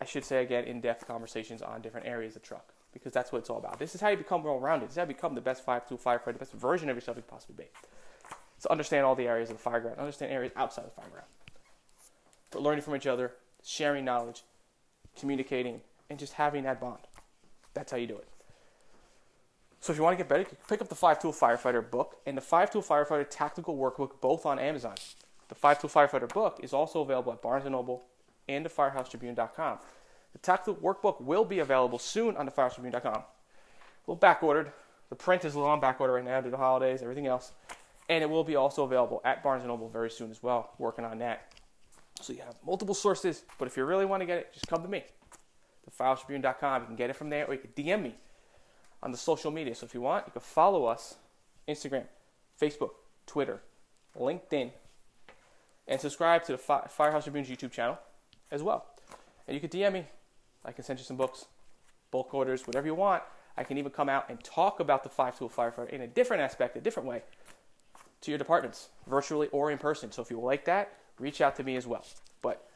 I 0.00 0.04
should 0.04 0.24
say 0.24 0.42
again, 0.42 0.64
in 0.64 0.80
depth 0.80 1.06
conversations 1.06 1.62
on 1.62 1.80
different 1.80 2.06
areas 2.06 2.36
of 2.36 2.42
truck 2.42 2.72
because 2.92 3.12
that's 3.12 3.32
what 3.32 3.38
it's 3.38 3.50
all 3.50 3.58
about. 3.58 3.78
This 3.78 3.94
is 3.94 4.00
how 4.00 4.08
you 4.08 4.16
become 4.16 4.42
well 4.42 4.58
rounded. 4.58 4.88
This 4.88 4.94
is 4.94 4.96
how 4.96 5.02
you 5.02 5.08
become 5.08 5.34
the 5.34 5.40
best 5.40 5.64
five 5.64 5.86
tool 5.88 5.98
firefighter, 5.98 6.34
the 6.34 6.38
best 6.38 6.52
version 6.52 6.88
of 6.88 6.96
yourself 6.96 7.16
you 7.16 7.22
can 7.22 7.30
possibly 7.30 7.64
be. 7.64 7.70
So 8.58 8.70
understand 8.70 9.04
all 9.04 9.14
the 9.14 9.26
areas 9.26 9.50
of 9.50 9.56
the 9.56 9.62
fire 9.62 9.80
ground, 9.80 9.98
understand 9.98 10.32
areas 10.32 10.52
outside 10.56 10.82
of 10.82 10.94
the 10.94 11.00
fire 11.00 11.10
ground. 11.10 11.26
But 12.50 12.62
learning 12.62 12.82
from 12.82 12.96
each 12.96 13.06
other, 13.06 13.32
sharing 13.64 14.04
knowledge, 14.04 14.44
communicating, 15.18 15.80
and 16.08 16.18
just 16.18 16.34
having 16.34 16.62
that 16.64 16.80
bond. 16.80 17.00
That's 17.74 17.90
how 17.90 17.98
you 17.98 18.06
do 18.06 18.16
it. 18.16 18.28
So 19.80 19.92
if 19.92 19.98
you 19.98 20.04
want 20.04 20.16
to 20.16 20.24
get 20.24 20.28
better, 20.30 20.46
pick 20.68 20.80
up 20.80 20.88
the 20.88 20.94
Five 20.94 21.18
Tool 21.18 21.32
Firefighter 21.32 21.90
book 21.90 22.16
and 22.24 22.36
the 22.36 22.40
Five 22.40 22.70
Tool 22.70 22.80
Firefighter 22.82 23.26
Tactical 23.28 23.76
Workbook, 23.76 24.20
both 24.20 24.46
on 24.46 24.58
Amazon. 24.58 24.94
The 25.48 25.54
Five 25.54 25.80
Tool 25.80 25.90
Firefighter 25.90 26.32
book 26.32 26.58
is 26.62 26.72
also 26.72 27.02
available 27.02 27.32
at 27.32 27.42
Barnes 27.42 27.66
& 27.66 27.70
Noble 27.70 28.04
and 28.48 28.64
theFirehouseTribune.com. 28.66 29.78
The 30.32 30.38
Tactical 30.38 30.74
Workbook 30.76 31.20
will 31.20 31.44
be 31.44 31.60
available 31.60 31.98
soon 31.98 32.36
on 32.36 32.48
theFirehouseTribune.com. 32.48 33.14
A 33.14 33.24
little 34.06 34.16
back 34.16 34.42
ordered. 34.42 34.72
The 35.10 35.16
print 35.16 35.44
is 35.44 35.54
a 35.54 35.58
little 35.58 35.70
on 35.70 35.80
back 35.80 36.00
right 36.00 36.24
now 36.24 36.40
due 36.40 36.46
to 36.46 36.50
the 36.50 36.56
holidays, 36.56 37.02
everything 37.02 37.26
else. 37.26 37.52
And 38.08 38.22
it 38.22 38.28
will 38.28 38.44
be 38.44 38.56
also 38.56 38.84
available 38.84 39.20
at 39.24 39.42
Barnes 39.42 39.64
& 39.64 39.66
Noble 39.66 39.88
very 39.88 40.10
soon 40.10 40.30
as 40.30 40.42
well, 40.42 40.72
working 40.78 41.04
on 41.04 41.18
that. 41.18 41.52
So 42.20 42.32
you 42.32 42.40
have 42.40 42.56
multiple 42.66 42.94
sources, 42.94 43.44
but 43.58 43.66
if 43.66 43.76
you 43.76 43.84
really 43.84 44.04
want 44.04 44.20
to 44.20 44.26
get 44.26 44.38
it, 44.38 44.52
just 44.52 44.66
come 44.66 44.82
to 44.82 44.88
me 44.88 45.04
thefirehouse.tribune.com. 45.90 46.82
You 46.82 46.86
can 46.86 46.96
get 46.96 47.10
it 47.10 47.16
from 47.16 47.30
there, 47.30 47.46
or 47.46 47.54
you 47.54 47.60
can 47.60 47.70
DM 47.70 48.02
me 48.02 48.14
on 49.02 49.12
the 49.12 49.18
social 49.18 49.50
media. 49.50 49.74
So 49.74 49.86
if 49.86 49.94
you 49.94 50.00
want, 50.00 50.26
you 50.26 50.32
can 50.32 50.42
follow 50.42 50.86
us 50.86 51.16
Instagram, 51.68 52.04
Facebook, 52.60 52.90
Twitter, 53.26 53.62
LinkedIn, 54.18 54.70
and 55.86 56.00
subscribe 56.00 56.44
to 56.44 56.52
the 56.52 56.58
Firehouse 56.58 57.24
Tribune's 57.24 57.48
YouTube 57.48 57.70
channel 57.70 57.98
as 58.50 58.62
well. 58.62 58.86
And 59.46 59.54
you 59.54 59.60
can 59.60 59.70
DM 59.70 59.92
me. 59.92 60.06
I 60.64 60.72
can 60.72 60.84
send 60.84 60.98
you 60.98 61.04
some 61.04 61.16
books, 61.16 61.46
bulk 62.10 62.32
orders, 62.32 62.66
whatever 62.66 62.86
you 62.86 62.94
want. 62.94 63.22
I 63.56 63.64
can 63.64 63.78
even 63.78 63.92
come 63.92 64.08
out 64.08 64.30
and 64.30 64.42
talk 64.42 64.80
about 64.80 65.02
the 65.02 65.08
five 65.08 65.38
tool 65.38 65.48
firefighter 65.48 65.90
in 65.90 66.00
a 66.00 66.06
different 66.06 66.42
aspect, 66.42 66.76
a 66.76 66.80
different 66.80 67.08
way 67.08 67.22
to 68.22 68.30
your 68.30 68.38
departments, 68.38 68.88
virtually 69.06 69.48
or 69.48 69.70
in 69.70 69.78
person. 69.78 70.10
So 70.10 70.22
if 70.22 70.30
you 70.30 70.40
like 70.40 70.64
that, 70.64 70.94
reach 71.18 71.40
out 71.40 71.54
to 71.56 71.62
me 71.62 71.76
as 71.76 71.86
well. 71.86 72.04
But 72.42 72.66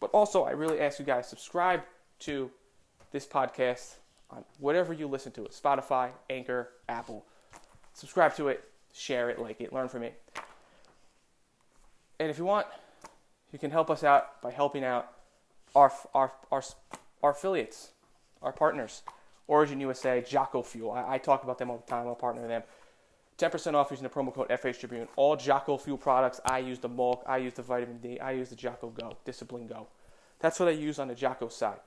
but 0.00 0.10
also, 0.10 0.44
I 0.44 0.50
really 0.50 0.80
ask 0.80 0.98
you 0.98 1.04
guys 1.04 1.28
subscribe 1.28 1.82
to 2.20 2.50
this 3.10 3.26
podcast 3.26 3.96
on 4.30 4.44
whatever 4.58 4.92
you 4.92 5.06
listen 5.06 5.32
to 5.32 5.44
it 5.44 5.52
Spotify, 5.52 6.10
Anchor, 6.30 6.70
Apple. 6.88 7.24
Subscribe 7.94 8.34
to 8.36 8.48
it, 8.48 8.64
share 8.92 9.30
it, 9.30 9.38
like 9.38 9.60
it, 9.60 9.72
learn 9.72 9.88
from 9.88 10.02
it. 10.02 10.20
And 12.20 12.30
if 12.30 12.38
you 12.38 12.44
want, 12.44 12.66
you 13.54 13.58
can 13.60 13.70
help 13.70 13.88
us 13.88 14.02
out 14.02 14.42
by 14.42 14.50
helping 14.50 14.82
out 14.82 15.12
our, 15.76 15.92
our, 16.12 16.32
our, 16.50 16.64
our 17.22 17.30
affiliates, 17.30 17.92
our 18.42 18.50
partners, 18.50 19.04
Origin 19.46 19.78
USA, 19.78 20.20
Jocko 20.20 20.60
Fuel. 20.60 20.90
I, 20.90 21.14
I 21.14 21.18
talk 21.18 21.44
about 21.44 21.58
them 21.58 21.70
all 21.70 21.76
the 21.76 21.88
time, 21.88 22.08
I'll 22.08 22.16
partner 22.16 22.42
with 22.42 22.50
them. 22.50 22.64
10% 23.38 23.74
off 23.74 23.92
using 23.92 24.02
the 24.02 24.10
promo 24.10 24.34
code 24.34 24.48
FH 24.48 24.80
Tribune. 24.80 25.06
All 25.14 25.36
Jocko 25.36 25.76
Fuel 25.78 25.96
products. 25.96 26.40
I 26.44 26.58
use 26.58 26.80
the 26.80 26.88
Mölk, 26.88 27.20
I 27.28 27.36
use 27.36 27.54
the 27.54 27.62
Vitamin 27.62 27.98
D, 27.98 28.18
I 28.18 28.32
use 28.32 28.48
the 28.48 28.56
Jocko 28.56 28.88
Go, 28.88 29.18
Discipline 29.24 29.68
Go. 29.68 29.86
That's 30.40 30.58
what 30.58 30.68
I 30.68 30.72
use 30.72 30.98
on 30.98 31.06
the 31.06 31.14
Jocko 31.14 31.46
side. 31.46 31.78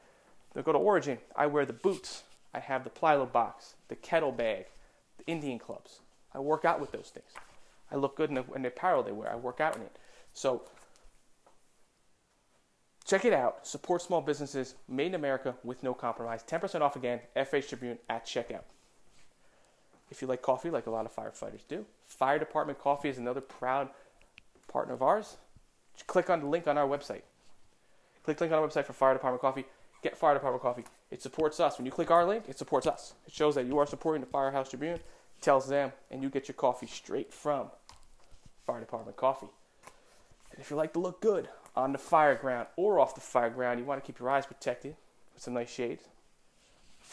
They 0.54 0.62
go 0.62 0.72
to 0.72 0.78
Origin. 0.78 1.18
I 1.36 1.48
wear 1.48 1.66
the 1.66 1.74
boots. 1.74 2.24
I 2.54 2.60
have 2.62 2.86
the 2.86 2.90
plyo 2.90 3.30
box, 3.30 3.76
the 3.90 3.98
kettle 3.98 4.32
bag, 4.32 4.68
the 5.18 5.26
Indian 5.28 5.60
clubs. 5.60 6.00
I 6.34 6.40
work 6.40 6.64
out 6.64 6.80
with 6.80 6.94
those 6.94 7.12
things. 7.14 7.32
I 7.92 7.98
look 7.98 8.16
good 8.16 8.30
in 8.30 8.36
the, 8.36 8.46
in 8.56 8.62
the 8.62 8.70
apparel 8.70 9.04
they 9.04 9.12
wear. 9.12 9.30
I 9.30 9.36
work 9.36 9.60
out 9.60 9.76
in 9.76 9.82
it. 9.82 9.98
So 10.34 10.62
check 13.08 13.26
it 13.26 13.34
out. 13.34 13.66
Support 13.66 14.02
small 14.02 14.22
businesses 14.22 14.76
made 14.88 15.08
in 15.08 15.16
America 15.16 15.56
with 15.64 15.82
no 15.82 15.94
compromise. 15.94 16.44
10% 16.44 16.82
off 16.82 16.96
again, 16.96 17.22
FH 17.36 17.70
Tribune 17.70 17.98
at 18.10 18.26
checkout. 18.26 18.64
If 20.10 20.22
you 20.22 20.28
like 20.28 20.42
coffee, 20.42 20.70
like 20.70 20.88
a 20.88 20.92
lot 20.92 21.06
of 21.06 21.16
firefighters 21.16 21.68
do, 21.68 21.86
Fire 22.06 22.40
Department 22.40 22.80
Coffee 22.80 23.10
is 23.10 23.18
another 23.18 23.42
proud 23.42 23.90
partner 24.68 24.94
of 24.94 25.02
ours. 25.02 25.38
Click 26.06 26.30
on 26.30 26.42
the 26.42 26.48
link 26.48 26.68
on 26.68 26.78
our 26.78 26.88
website. 26.88 27.24
Click 28.24 28.38
the 28.38 28.44
link 28.44 28.54
on 28.54 28.62
our 28.62 28.68
website 28.68 28.86
for 28.86 28.94
Fire 28.94 29.14
Department 29.14 29.42
Coffee 29.42 29.66
get 30.02 30.18
Fire 30.18 30.34
Department 30.34 30.62
Coffee. 30.62 30.84
It 31.12 31.22
supports 31.22 31.60
us. 31.60 31.78
When 31.78 31.86
you 31.86 31.92
click 31.92 32.12
our 32.12 32.26
link, 32.26 32.46
it 32.48 32.58
supports 32.58 32.88
us. 32.88 33.14
It 33.26 33.34
shows 33.34 33.56
that 33.56 33.66
you 33.66 33.78
are 33.78 33.86
supporting 33.86 34.22
the 34.22 34.28
Firehouse 34.28 34.70
Tribune, 34.70 35.00
tells 35.42 35.68
them, 35.68 35.92
and 36.12 36.22
you 36.22 36.30
get 36.30 36.48
your 36.48 36.56
coffee 36.56 36.88
straight 36.88 37.34
from 37.34 37.68
Fire 38.66 38.80
Department 38.80 39.18
Coffee. 39.18 39.50
And 40.52 40.60
if 40.60 40.70
you 40.70 40.76
like 40.76 40.94
to 40.94 41.00
look 41.00 41.22
good 41.22 41.50
on 41.78 41.92
the 41.92 41.98
fire 42.00 42.34
ground 42.34 42.68
or 42.76 43.00
off 43.00 43.14
the 43.14 43.22
fire 43.22 43.52
ground, 43.52 43.80
you 43.80 43.86
want 43.86 44.04
to 44.04 44.06
keep 44.06 44.20
your 44.20 44.32
eyes 44.32 44.48
protected 44.48 44.96
with 45.34 45.44
some 45.44 45.54
nice 45.54 45.72
shades. 45.72 46.04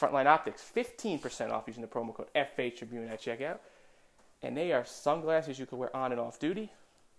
Frontline 0.01 0.27
Optics, 0.27 0.65
15% 0.75 1.51
off 1.51 1.65
using 1.67 1.83
the 1.83 1.87
promo 1.87 2.15
code 2.15 2.29
FH 2.35 2.79
Tribune 2.79 3.07
at 3.07 3.21
checkout. 3.21 3.59
And 4.43 4.57
they 4.57 4.73
are 4.73 4.85
sunglasses 4.85 5.59
you 5.59 5.67
can 5.67 5.79
wear 5.79 5.95
on 5.95 6.13
and 6.13 6.21
off 6.21 6.39
duty. 6.39 6.73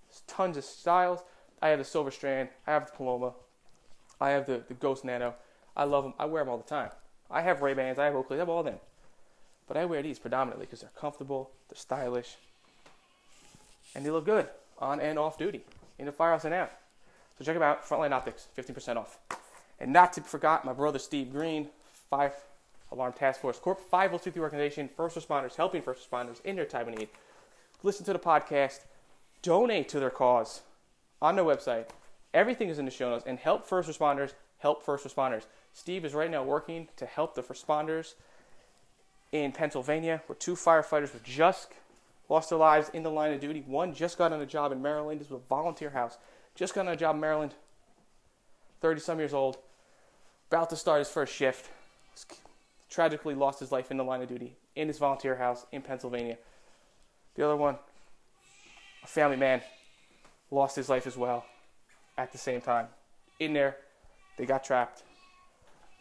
There's 0.08 0.22
tons 0.28 0.58
of 0.58 0.66
styles. 0.66 1.22
I 1.62 1.70
have 1.70 1.78
the 1.78 1.86
Silver 1.86 2.12
Strand, 2.12 2.50
I 2.66 2.72
have 2.72 2.88
the 2.88 2.98
Paloma, 2.98 3.34
I 4.20 4.32
have 4.32 4.46
the, 4.46 4.64
the 4.68 4.74
Ghost 4.74 5.06
Nano. 5.06 5.36
I 5.78 5.84
love 5.84 6.04
them. 6.04 6.14
I 6.20 6.26
wear 6.26 6.44
them 6.44 6.50
all 6.50 6.58
the 6.58 6.64
time. 6.64 6.90
I 7.30 7.42
have 7.42 7.62
Ray 7.62 7.74
Bans, 7.74 8.00
I 8.00 8.06
have 8.06 8.16
Oakley, 8.16 8.38
I 8.38 8.40
have 8.40 8.50
all 8.50 8.60
of 8.60 8.66
them. 8.66 8.80
But 9.68 9.78
I 9.78 9.86
wear 9.86 10.02
these 10.02 10.20
predominantly 10.20 10.66
because 10.66 10.82
they're 10.82 10.90
comfortable, 10.96 11.52
they're 11.70 11.78
stylish, 11.78 12.36
and 13.94 14.06
they 14.06 14.10
look 14.10 14.26
good 14.26 14.48
on 14.80 15.00
and 15.00 15.18
off 15.18 15.38
duty 15.38 15.64
in 15.98 16.08
the 16.08 16.12
firehouse 16.12 16.46
and 16.46 16.54
out. 16.54 16.72
So 17.38 17.44
check 17.44 17.56
them 17.56 17.64
out, 17.64 17.86
Frontline 17.86 18.12
Optics, 18.12 18.48
15% 18.58 18.98
off. 18.98 19.18
And 19.80 19.92
not 19.92 20.14
to 20.14 20.22
forget 20.22 20.64
my 20.64 20.74
brother 20.74 21.00
Steve 21.00 21.32
Green, 21.32 21.70
Five 22.10 22.34
Alarm 22.92 23.14
Task 23.14 23.42
Force 23.42 23.60
Corp, 23.60 23.80
5023 23.80 24.42
organization, 24.42 24.90
first 24.96 25.18
responders, 25.18 25.56
helping 25.56 25.82
first 25.82 26.10
responders 26.10 26.44
in 26.46 26.56
their 26.56 26.66
time 26.66 26.88
of 26.88 26.98
need. 26.98 27.10
Listen 27.84 28.06
to 28.06 28.14
the 28.14 28.20
podcast, 28.20 28.80
donate 29.42 29.90
to 29.90 30.00
their 30.00 30.10
cause 30.10 30.62
on 31.22 31.36
their 31.36 31.46
website. 31.46 31.88
Everything 32.34 32.70
is 32.70 32.80
in 32.80 32.86
the 32.86 32.92
show 32.92 33.10
notes. 33.10 33.26
And 33.28 33.38
help 33.38 33.66
first 33.66 33.90
responders, 33.90 34.34
help 34.60 34.84
first 34.84 35.06
responders. 35.06 35.44
Steve 35.74 36.06
is 36.06 36.14
right 36.14 36.32
now 36.32 36.44
working 36.44 36.88
to 36.96 37.06
help 37.06 37.36
the 37.36 37.44
responders 37.44 38.14
in 39.32 39.52
Pennsylvania, 39.52 40.22
where 40.28 40.36
two 40.38 40.56
firefighters 40.56 41.14
were 41.14 41.20
just 41.24 41.74
lost 42.30 42.50
their 42.50 42.58
lives 42.58 42.90
in 42.94 43.04
the 43.04 43.12
line 43.12 43.34
of 43.34 43.40
duty. 43.42 43.64
One 43.68 43.94
just 43.94 44.18
got 44.18 44.32
on 44.32 44.42
a 44.42 44.46
job 44.46 44.72
in 44.72 44.82
Maryland. 44.82 45.20
This 45.20 45.30
was 45.30 45.42
a 45.42 45.48
volunteer 45.48 45.90
house. 45.90 46.18
Just 46.56 46.74
got 46.74 46.88
a 46.88 46.96
job 46.96 47.16
in 47.16 47.22
Maryland. 47.22 47.54
30 48.82 49.02
some 49.02 49.20
years 49.20 49.34
old. 49.34 49.58
About 50.50 50.70
to 50.70 50.76
start 50.76 51.00
his 51.00 51.10
first 51.10 51.34
shift. 51.34 51.70
Tragically 52.90 53.36
lost 53.36 53.60
his 53.60 53.72
life 53.72 53.92
in 53.92 53.98
the 53.98 54.04
line 54.04 54.22
of 54.22 54.30
duty 54.30 54.56
in 54.76 54.88
his 54.88 54.98
volunteer 54.98 55.36
house 55.36 55.66
in 55.72 55.82
Pennsylvania. 55.82 56.38
The 57.36 57.46
other 57.46 57.56
one, 57.56 57.78
a 59.04 59.08
family 59.08 59.38
man, 59.38 59.62
lost 60.52 60.76
his 60.76 60.90
life 60.90 61.08
as 61.08 61.18
well 61.18 61.46
at 62.18 62.32
the 62.32 62.38
same 62.38 62.62
time. 62.62 62.88
In 63.40 63.54
there, 63.54 63.78
they 64.38 64.46
got 64.46 64.64
trapped. 64.64 65.04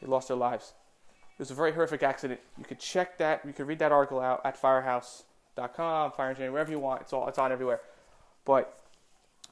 They 0.00 0.06
lost 0.06 0.28
their 0.28 0.36
lives. 0.36 0.74
It 1.32 1.40
was 1.40 1.50
a 1.50 1.54
very 1.54 1.72
horrific 1.72 2.04
accident. 2.04 2.40
You 2.58 2.64
could 2.64 2.78
check 2.78 3.18
that. 3.18 3.44
You 3.44 3.52
could 3.52 3.66
read 3.66 3.80
that 3.80 3.90
article 3.90 4.20
out 4.20 4.40
at 4.44 4.56
firehouse.com, 4.56 6.12
fire 6.12 6.28
engineering, 6.28 6.52
wherever 6.52 6.70
you 6.70 6.78
want. 6.78 7.00
It's 7.00 7.12
all 7.12 7.26
it's 7.26 7.38
on 7.38 7.50
everywhere. 7.50 7.80
But 8.44 8.83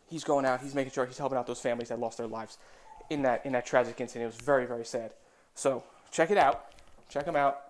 he's 0.08 0.24
going 0.24 0.44
out. 0.44 0.60
He's 0.60 0.74
making 0.74 0.92
sure 0.92 1.06
he's 1.06 1.18
helping 1.18 1.38
out 1.38 1.46
those 1.46 1.60
families 1.60 1.88
that 1.88 1.98
lost 1.98 2.18
their 2.18 2.26
lives 2.26 2.58
in 3.10 3.22
that 3.22 3.44
in 3.44 3.52
that 3.52 3.66
tragic 3.66 4.00
incident. 4.00 4.24
It 4.24 4.36
was 4.36 4.44
very 4.44 4.66
very 4.66 4.84
sad. 4.84 5.12
So 5.54 5.84
check 6.10 6.30
it 6.30 6.38
out. 6.38 6.66
Check 7.08 7.26
him 7.26 7.36
out. 7.36 7.60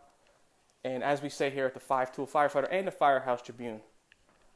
And 0.85 1.03
as 1.03 1.23
we 1.23 1.29
say 1.29 1.51
here 1.51 1.67
at 1.67 1.75
the 1.75 1.81
Five 1.81 2.13
Tool 2.15 2.27
Firefighter 2.27 2.69
and 2.71 2.87
the 2.87 2.93
Firehouse 2.93 3.43
Tribune, 3.43 3.81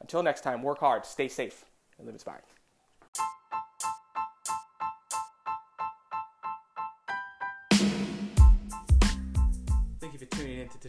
until 0.00 0.22
next 0.22 0.40
time, 0.42 0.62
work 0.62 0.78
hard, 0.78 1.06
stay 1.06 1.28
safe, 1.28 1.64
and 1.98 2.06
live 2.06 2.14
inspired. 2.14 2.42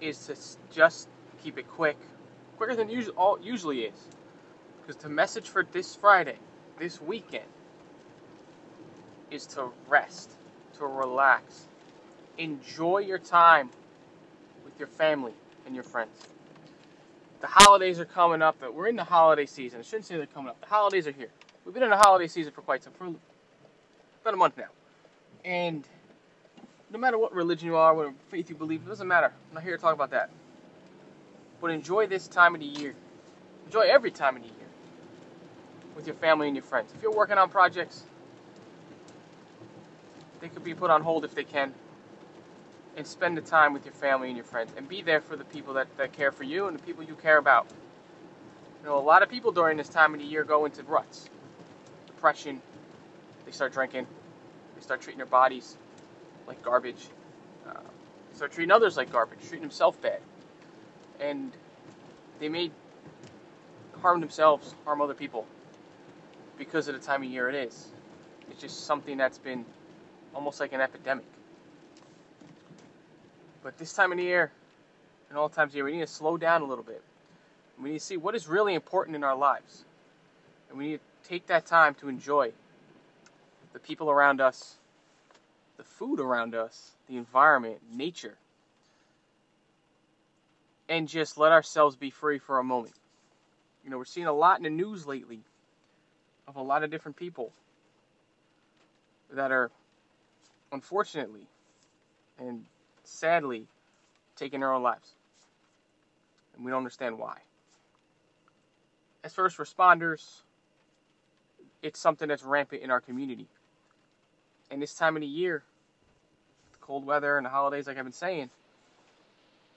is 0.00 0.26
to 0.26 0.36
just 0.74 1.08
keep 1.42 1.58
it 1.58 1.68
quick, 1.68 1.96
quicker 2.56 2.74
than 2.74 2.88
usually, 2.88 3.16
all, 3.16 3.38
usually 3.42 3.82
is. 3.82 3.98
Because 4.80 5.02
the 5.02 5.08
message 5.08 5.48
for 5.48 5.64
this 5.72 5.96
Friday, 5.96 6.36
this 6.78 7.00
weekend, 7.00 7.44
is 9.30 9.46
to 9.46 9.70
rest, 9.88 10.32
to 10.78 10.86
relax, 10.86 11.66
enjoy 12.38 12.98
your 12.98 13.18
time 13.18 13.70
with 14.64 14.78
your 14.78 14.88
family 14.88 15.32
and 15.64 15.74
your 15.74 15.84
friends. 15.84 16.26
The 17.40 17.48
holidays 17.48 18.00
are 18.00 18.04
coming 18.04 18.42
up. 18.42 18.56
We're 18.72 18.88
in 18.88 18.96
the 18.96 19.04
holiday 19.04 19.46
season. 19.46 19.80
I 19.80 19.82
shouldn't 19.82 20.06
say 20.06 20.16
they're 20.16 20.26
coming 20.26 20.50
up. 20.50 20.60
The 20.60 20.66
holidays 20.66 21.06
are 21.06 21.12
here. 21.12 21.28
We've 21.64 21.74
been 21.74 21.82
in 21.82 21.90
the 21.90 21.96
holiday 21.96 22.28
season 22.28 22.52
for 22.52 22.62
quite 22.62 22.82
some, 22.82 22.92
for 22.92 23.06
about 23.06 24.34
a 24.34 24.36
month 24.36 24.56
now. 24.56 24.68
And 25.44 25.86
no 26.90 26.98
matter 26.98 27.18
what 27.18 27.34
religion 27.34 27.66
you 27.66 27.76
are, 27.76 27.94
what 27.94 28.12
faith 28.28 28.48
you 28.48 28.56
believe, 28.56 28.82
it 28.82 28.88
doesn't 28.88 29.08
matter. 29.08 29.32
I'm 29.48 29.54
not 29.54 29.64
here 29.64 29.76
to 29.76 29.82
talk 29.82 29.94
about 29.94 30.10
that. 30.10 30.30
But 31.60 31.70
enjoy 31.70 32.06
this 32.06 32.28
time 32.28 32.54
of 32.54 32.60
the 32.60 32.66
year. 32.66 32.94
Enjoy 33.66 33.82
every 33.82 34.10
time 34.10 34.36
of 34.36 34.42
the 34.42 34.48
year 34.48 34.68
with 35.96 36.06
your 36.06 36.14
family 36.16 36.46
and 36.46 36.56
your 36.56 36.62
friends. 36.62 36.92
If 36.94 37.02
you're 37.02 37.14
working 37.14 37.38
on 37.38 37.48
projects, 37.48 38.04
they 40.40 40.48
could 40.48 40.62
be 40.62 40.74
put 40.74 40.90
on 40.90 41.02
hold 41.02 41.24
if 41.24 41.34
they 41.34 41.44
can. 41.44 41.74
And 42.96 43.06
spend 43.06 43.36
the 43.36 43.42
time 43.42 43.72
with 43.74 43.84
your 43.84 43.92
family 43.92 44.28
and 44.28 44.36
your 44.36 44.46
friends. 44.46 44.72
And 44.76 44.88
be 44.88 45.02
there 45.02 45.20
for 45.20 45.36
the 45.36 45.44
people 45.44 45.74
that, 45.74 45.94
that 45.98 46.12
care 46.12 46.32
for 46.32 46.44
you 46.44 46.66
and 46.66 46.78
the 46.78 46.82
people 46.82 47.04
you 47.04 47.14
care 47.14 47.36
about. 47.36 47.66
You 48.80 48.88
know, 48.88 48.98
a 48.98 49.00
lot 49.00 49.22
of 49.22 49.28
people 49.28 49.52
during 49.52 49.76
this 49.76 49.88
time 49.88 50.14
of 50.14 50.20
the 50.20 50.26
year 50.26 50.44
go 50.44 50.64
into 50.64 50.82
ruts. 50.84 51.28
Depression. 52.06 52.62
They 53.44 53.52
start 53.52 53.72
drinking. 53.72 54.06
They 54.76 54.82
start 54.82 55.02
treating 55.02 55.18
their 55.18 55.26
bodies 55.26 55.76
like 56.46 56.62
garbage. 56.62 57.08
Uh, 57.68 57.80
start 58.34 58.52
treating 58.52 58.70
others 58.70 58.96
like 58.96 59.12
garbage. 59.12 59.40
Treating 59.40 59.62
himself 59.62 60.00
bad. 60.00 60.20
And 61.20 61.52
they 62.38 62.48
may 62.48 62.70
harm 64.00 64.20
themselves, 64.20 64.74
harm 64.84 65.00
other 65.00 65.14
people 65.14 65.46
because 66.58 66.88
of 66.88 66.94
the 66.94 67.00
time 67.00 67.22
of 67.22 67.28
year 67.28 67.48
it 67.48 67.54
is. 67.54 67.88
It's 68.50 68.60
just 68.60 68.84
something 68.84 69.16
that's 69.16 69.38
been 69.38 69.64
almost 70.34 70.60
like 70.60 70.72
an 70.72 70.80
epidemic. 70.80 71.24
But 73.62 73.78
this 73.78 73.92
time 73.92 74.12
of 74.12 74.18
the 74.18 74.24
year, 74.24 74.52
and 75.28 75.38
all 75.38 75.48
times 75.48 75.72
of 75.72 75.76
year, 75.76 75.84
we 75.84 75.92
need 75.92 76.00
to 76.00 76.06
slow 76.06 76.36
down 76.36 76.62
a 76.62 76.64
little 76.64 76.84
bit. 76.84 77.02
We 77.82 77.90
need 77.90 77.98
to 77.98 78.04
see 78.04 78.16
what 78.16 78.34
is 78.34 78.46
really 78.48 78.74
important 78.74 79.16
in 79.16 79.24
our 79.24 79.36
lives. 79.36 79.84
And 80.68 80.78
we 80.78 80.90
need 80.90 81.00
to 81.22 81.28
take 81.28 81.46
that 81.48 81.66
time 81.66 81.94
to 81.96 82.08
enjoy 82.08 82.52
the 83.72 83.78
people 83.78 84.10
around 84.10 84.40
us, 84.40 84.76
the 85.76 85.84
food 85.84 86.20
around 86.20 86.54
us, 86.54 86.92
the 87.08 87.16
environment, 87.16 87.78
nature, 87.92 88.36
and 90.88 91.08
just 91.08 91.36
let 91.36 91.52
ourselves 91.52 91.96
be 91.96 92.10
free 92.10 92.38
for 92.38 92.58
a 92.58 92.64
moment. 92.64 92.94
You 93.84 93.90
know, 93.90 93.98
we're 93.98 94.04
seeing 94.04 94.26
a 94.26 94.32
lot 94.32 94.58
in 94.58 94.64
the 94.64 94.70
news 94.70 95.06
lately 95.06 95.40
of 96.48 96.56
a 96.56 96.62
lot 96.62 96.82
of 96.82 96.90
different 96.90 97.16
people 97.16 97.52
that 99.32 99.50
are 99.50 99.70
unfortunately 100.72 101.46
and 102.38 102.64
sadly 103.04 103.66
taking 104.36 104.60
their 104.60 104.72
own 104.72 104.82
lives. 104.82 105.14
And 106.54 106.64
we 106.64 106.70
don't 106.70 106.78
understand 106.78 107.18
why. 107.18 107.38
As 109.24 109.34
first 109.34 109.58
responders, 109.58 110.42
it's 111.82 111.98
something 111.98 112.28
that's 112.28 112.44
rampant 112.44 112.82
in 112.82 112.90
our 112.90 113.00
community. 113.00 113.46
And 114.70 114.82
this 114.82 114.94
time 114.94 115.16
of 115.16 115.22
the 115.22 115.28
year, 115.28 115.62
the 116.72 116.78
cold 116.80 117.06
weather 117.06 117.36
and 117.36 117.46
the 117.46 117.50
holidays, 117.50 117.86
like 117.86 117.98
I've 117.98 118.04
been 118.04 118.12
saying, 118.12 118.50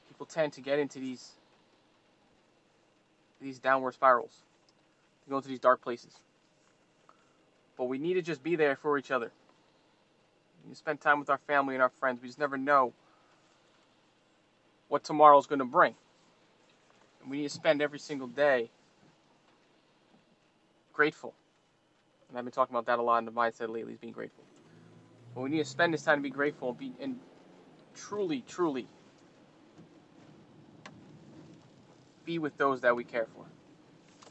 people 0.08 0.26
tend 0.26 0.54
to 0.54 0.62
get 0.62 0.80
into 0.80 1.00
these 1.00 1.32
these 3.42 3.60
downward 3.60 3.94
spirals. 3.94 4.44
They 5.26 5.32
go 5.32 5.38
into 5.38 5.50
these 5.50 5.60
dark 5.60 5.82
places. 5.82 6.14
But 7.78 7.86
we 7.86 7.98
need 7.98 8.16
to 8.16 8.22
just 8.22 8.44
be 8.44 8.58
there 8.58 8.76
for 8.76 8.98
each 8.98 9.12
other. 9.12 9.32
We 10.68 10.76
spend 10.76 11.00
time 11.00 11.20
with 11.20 11.30
our 11.30 11.40
family 11.48 11.76
and 11.76 11.82
our 11.82 11.90
friends. 11.90 12.22
We 12.22 12.28
just 12.28 12.40
never 12.40 12.58
know 12.58 12.94
what 14.90 15.04
tomorrow's 15.04 15.48
going 15.48 15.60
to 15.60 15.66
bring. 15.66 15.96
And 17.22 17.32
we 17.32 17.38
need 17.38 17.44
to 17.44 17.50
spend 17.50 17.82
every 17.82 18.00
single 18.00 18.28
day 18.28 18.70
grateful. 20.92 21.34
And 22.28 22.38
I've 22.38 22.44
been 22.44 22.52
talking 22.52 22.76
about 22.76 22.86
that 22.88 23.00
a 23.00 23.02
lot 23.02 23.20
in 23.20 23.26
the 23.26 23.32
mindset 23.32 23.70
lately, 23.70 23.94
is 23.94 24.00
being 24.00 24.14
grateful. 24.14 24.44
But 25.36 25.42
we 25.42 25.50
need 25.50 25.60
to 25.60 25.66
spend 25.66 25.94
this 25.94 26.04
time 26.04 26.20
to 26.20 26.24
be 26.24 26.30
grateful 26.30 26.70
and, 26.70 26.78
be, 26.78 26.94
and 27.00 27.20
truly, 27.96 28.44
truly 28.48 28.88
be 32.26 32.40
with 32.40 32.58
those 32.58 32.82
that 32.82 32.96
we 32.96 33.04
care 33.04 33.26
for. 33.26 33.46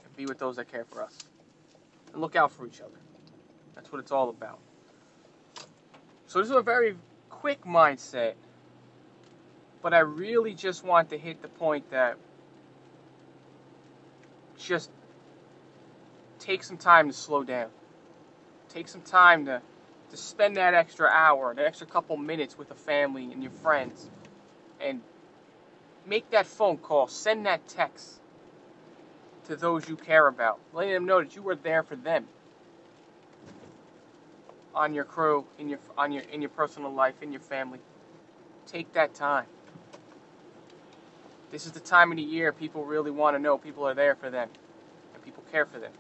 And 0.04 0.16
be 0.16 0.26
with 0.26 0.38
those 0.38 0.56
that 0.56 0.70
care 0.70 0.84
for 0.84 1.02
us. 1.02 1.18
and 2.12 2.20
look 2.20 2.37
out 2.37 2.52
for 2.52 2.66
each 2.66 2.80
other. 2.80 2.98
That's 3.74 3.92
what 3.92 4.00
it's 4.00 4.12
all 4.12 4.28
about. 4.28 4.58
So 6.26 6.40
this 6.40 6.48
is 6.48 6.56
a 6.56 6.62
very 6.62 6.96
quick 7.30 7.62
mindset, 7.64 8.34
but 9.82 9.94
I 9.94 10.00
really 10.00 10.54
just 10.54 10.84
want 10.84 11.11
to 11.11 11.18
hit 11.18 11.42
the 11.42 11.48
point 11.48 11.90
that 11.90 12.16
just 14.58 14.90
take 16.38 16.62
some 16.62 16.76
time 16.76 17.08
to 17.08 17.12
slow 17.14 17.44
down. 17.44 17.70
Take 18.68 18.88
some 18.88 19.02
time 19.02 19.46
to, 19.46 19.62
to 20.10 20.16
spend 20.16 20.56
that 20.56 20.74
extra 20.74 21.08
hour, 21.08 21.54
that 21.54 21.64
extra 21.64 21.86
couple 21.86 22.16
minutes 22.16 22.56
with 22.56 22.68
the 22.68 22.74
family 22.74 23.30
and 23.32 23.42
your 23.42 23.52
friends, 23.52 24.10
and 24.80 25.00
make 26.06 26.30
that 26.30 26.46
phone 26.46 26.78
call, 26.78 27.06
send 27.06 27.46
that 27.46 27.66
text 27.68 28.20
to 29.46 29.56
those 29.56 29.88
you 29.88 29.96
care 29.96 30.26
about, 30.26 30.58
letting 30.72 30.92
them 30.92 31.06
know 31.06 31.22
that 31.22 31.34
you 31.36 31.42
were 31.42 31.56
there 31.56 31.82
for 31.82 31.96
them 31.96 32.26
on 34.74 34.94
your 34.94 35.04
crew, 35.04 35.44
in 35.58 35.68
your 35.68 35.78
on 35.96 36.12
your 36.12 36.22
in 36.24 36.40
your 36.40 36.50
personal 36.50 36.92
life, 36.92 37.22
in 37.22 37.32
your 37.32 37.40
family. 37.40 37.80
Take 38.66 38.92
that 38.92 39.14
time. 39.14 39.46
This 41.50 41.64
is 41.64 41.72
the 41.72 41.80
time 41.80 42.10
of 42.10 42.16
the 42.18 42.22
year 42.22 42.52
people 42.52 42.84
really 42.84 43.10
want 43.10 43.34
to 43.34 43.38
know 43.38 43.56
people 43.56 43.86
are 43.86 43.94
there 43.94 44.14
for 44.14 44.30
them 44.30 44.50
and 45.14 45.22
people 45.22 45.42
care 45.50 45.64
for 45.64 45.78
them. 45.78 45.92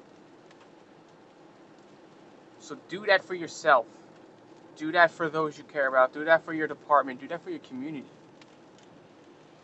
So 2.60 2.76
do 2.88 3.06
that 3.06 3.24
for 3.24 3.34
yourself. 3.34 3.86
Do 4.78 4.92
that 4.92 5.10
for 5.10 5.28
those 5.28 5.58
you 5.58 5.64
care 5.64 5.88
about. 5.88 6.12
Do 6.12 6.24
that 6.24 6.44
for 6.44 6.54
your 6.54 6.68
department. 6.68 7.20
Do 7.20 7.28
that 7.28 7.42
for 7.42 7.50
your 7.50 7.58
community. 7.58 8.06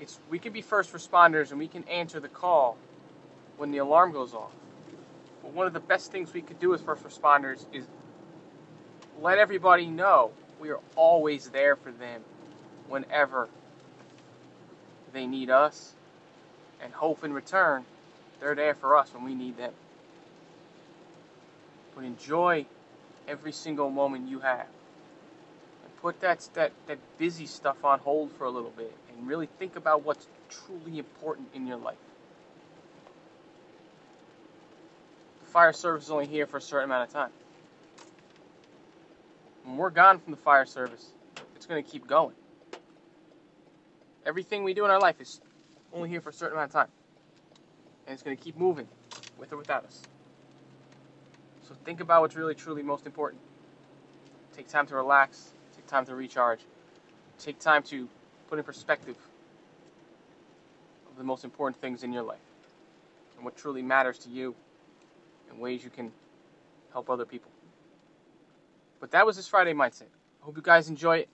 It's 0.01 0.19
we 0.29 0.41
can 0.41 0.53
be 0.53 0.61
first 0.61 0.93
responders 0.93 1.51
and 1.51 1.59
we 1.59 1.69
can 1.69 1.85
answer 1.85 2.19
the 2.19 2.29
call 2.29 2.77
when 3.57 3.71
the 3.71 3.79
alarm 3.79 4.13
goes 4.13 4.35
off. 4.35 4.51
But 5.43 5.53
one 5.53 5.69
of 5.69 5.73
the 5.73 5.81
best 5.81 6.11
things 6.11 6.33
we 6.35 6.43
could 6.43 6.59
do 6.59 6.75
as 6.75 6.81
first 6.81 7.05
responders 7.05 7.65
is 7.73 7.87
let 9.21 9.39
everybody 9.39 9.87
know 9.87 10.33
we 10.61 10.71
are 10.71 10.81
always 10.97 11.49
there 11.51 11.77
for 11.77 11.93
them 11.93 12.23
whenever 12.89 13.49
they 15.13 15.27
need 15.27 15.49
us 15.49 15.93
and 16.83 16.93
hope 16.93 17.23
in 17.23 17.33
return 17.33 17.85
they're 18.41 18.57
there 18.57 18.75
for 18.75 18.97
us 18.97 19.15
when 19.15 19.25
we 19.25 19.35
need 19.35 19.57
them. 19.57 19.73
But 21.95 22.05
enjoy 22.05 22.67
every 23.29 23.53
single 23.53 23.91
moment 23.91 24.29
you 24.29 24.41
have. 24.41 24.67
Put 26.05 26.21
that, 26.21 26.47
that, 26.53 26.71
that 26.87 26.99
busy 27.17 27.47
stuff 27.47 27.83
on 27.83 27.99
hold 27.99 28.31
for 28.33 28.45
a 28.45 28.51
little 28.51 28.73
bit 28.77 28.93
and 29.09 29.27
really 29.27 29.49
think 29.59 29.75
about 29.75 30.05
what's 30.05 30.29
truly 30.51 30.99
important 30.99 31.49
in 31.55 31.67
your 31.67 31.79
life. 31.79 31.97
The 35.41 35.51
fire 35.51 35.73
service 35.73 36.05
is 36.05 36.11
only 36.11 36.27
here 36.27 36.47
for 36.47 36.59
a 36.59 36.61
certain 36.61 36.91
amount 36.91 37.09
of 37.09 37.15
time. 37.15 37.31
When 39.65 39.79
we're 39.79 39.89
gone 39.89 40.19
from 40.19 40.33
the 40.33 40.37
fire 40.37 40.67
service, 40.67 41.07
it's 41.57 41.65
going 41.65 41.83
to 41.83 41.91
keep 41.91 42.07
going. 42.07 42.35
Everything 44.27 44.63
we 44.63 44.75
do 44.75 44.85
in 44.85 44.91
our 44.91 45.01
life 45.01 45.23
is 45.23 45.41
only 45.91 46.11
here 46.11 46.21
for 46.21 46.29
a 46.29 46.35
certain 46.35 46.59
amount 46.59 46.69
of 46.69 46.75
time. 46.75 46.89
And 48.07 48.13
it's 48.13 48.23
going 48.23 48.37
to 48.37 48.45
keep 48.45 48.59
moving 48.59 48.89
with 49.39 49.55
or 49.55 49.57
without 49.57 49.87
us. 49.87 50.03
So 51.67 51.75
think 51.87 52.01
about 52.01 52.21
what's 52.21 52.37
really, 52.37 52.55
truly 52.55 52.83
most 52.83 53.07
important. 53.07 53.41
Take 54.55 54.69
time 54.69 54.87
to 54.89 54.97
relax, 54.97 55.55
time 55.87 56.05
to 56.07 56.15
recharge, 56.15 56.61
take 57.39 57.59
time 57.59 57.83
to 57.85 58.09
put 58.49 58.59
in 58.59 58.65
perspective 58.65 59.17
of 61.11 61.17
the 61.17 61.25
most 61.25 61.45
important 61.45 61.81
things 61.81 62.03
in 62.03 62.13
your 62.13 62.23
life 62.23 62.39
and 63.37 63.45
what 63.45 63.57
truly 63.57 63.83
matters 63.83 64.19
to 64.19 64.31
you 64.31 64.55
and 65.51 65.59
ways 65.59 65.85
you 65.85 65.91
can 65.91 66.13
help 66.93 67.11
other 67.11 67.25
people. 67.25 67.51
But 69.01 69.11
that 69.13 69.27
was 69.27 69.37
this 69.37 69.47
Friday 69.49 69.75
mindset. 69.75 70.09
I 70.43 70.45
hope 70.45 70.57
you 70.57 70.63
guys 70.63 70.89
enjoy 70.89 71.19
it. 71.19 71.29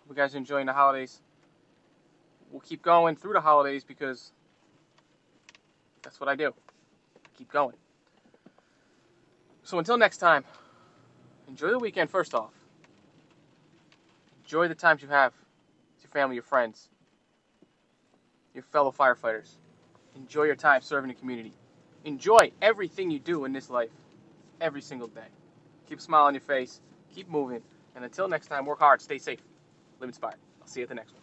Hope 0.00 0.16
you 0.16 0.22
guys 0.22 0.34
are 0.34 0.38
enjoying 0.38 0.66
the 0.66 0.72
holidays. 0.72 1.20
We'll 2.50 2.60
keep 2.60 2.82
going 2.82 3.16
through 3.16 3.32
the 3.34 3.40
holidays 3.40 3.84
because 3.84 4.32
that's 6.02 6.20
what 6.20 6.28
I 6.28 6.34
do. 6.34 6.52
Keep 7.38 7.50
going. 7.52 7.76
So 9.62 9.78
until 9.78 9.96
next 9.96 10.18
time, 10.18 10.44
enjoy 11.48 11.70
the 11.70 11.78
weekend 11.78 12.10
first 12.10 12.34
off. 12.34 12.52
Enjoy 14.52 14.68
the 14.68 14.74
times 14.74 15.00
you 15.00 15.08
have 15.08 15.32
with 15.94 16.04
your 16.04 16.10
family, 16.10 16.36
your 16.36 16.42
friends, 16.42 16.90
your 18.52 18.64
fellow 18.64 18.92
firefighters. 18.92 19.54
Enjoy 20.14 20.42
your 20.42 20.56
time 20.56 20.82
serving 20.82 21.08
the 21.08 21.14
community. 21.14 21.54
Enjoy 22.04 22.52
everything 22.60 23.10
you 23.10 23.18
do 23.18 23.46
in 23.46 23.54
this 23.54 23.70
life 23.70 23.88
every 24.60 24.82
single 24.82 25.08
day. 25.08 25.30
Keep 25.88 26.00
a 26.00 26.02
smile 26.02 26.24
on 26.24 26.34
your 26.34 26.42
face, 26.42 26.82
keep 27.14 27.30
moving, 27.30 27.62
and 27.96 28.04
until 28.04 28.28
next 28.28 28.48
time, 28.48 28.66
work 28.66 28.80
hard, 28.80 29.00
stay 29.00 29.16
safe, 29.16 29.40
live 30.00 30.10
inspired. 30.10 30.36
I'll 30.60 30.68
see 30.68 30.80
you 30.80 30.84
at 30.84 30.90
the 30.90 30.96
next 30.96 31.14
one. 31.14 31.21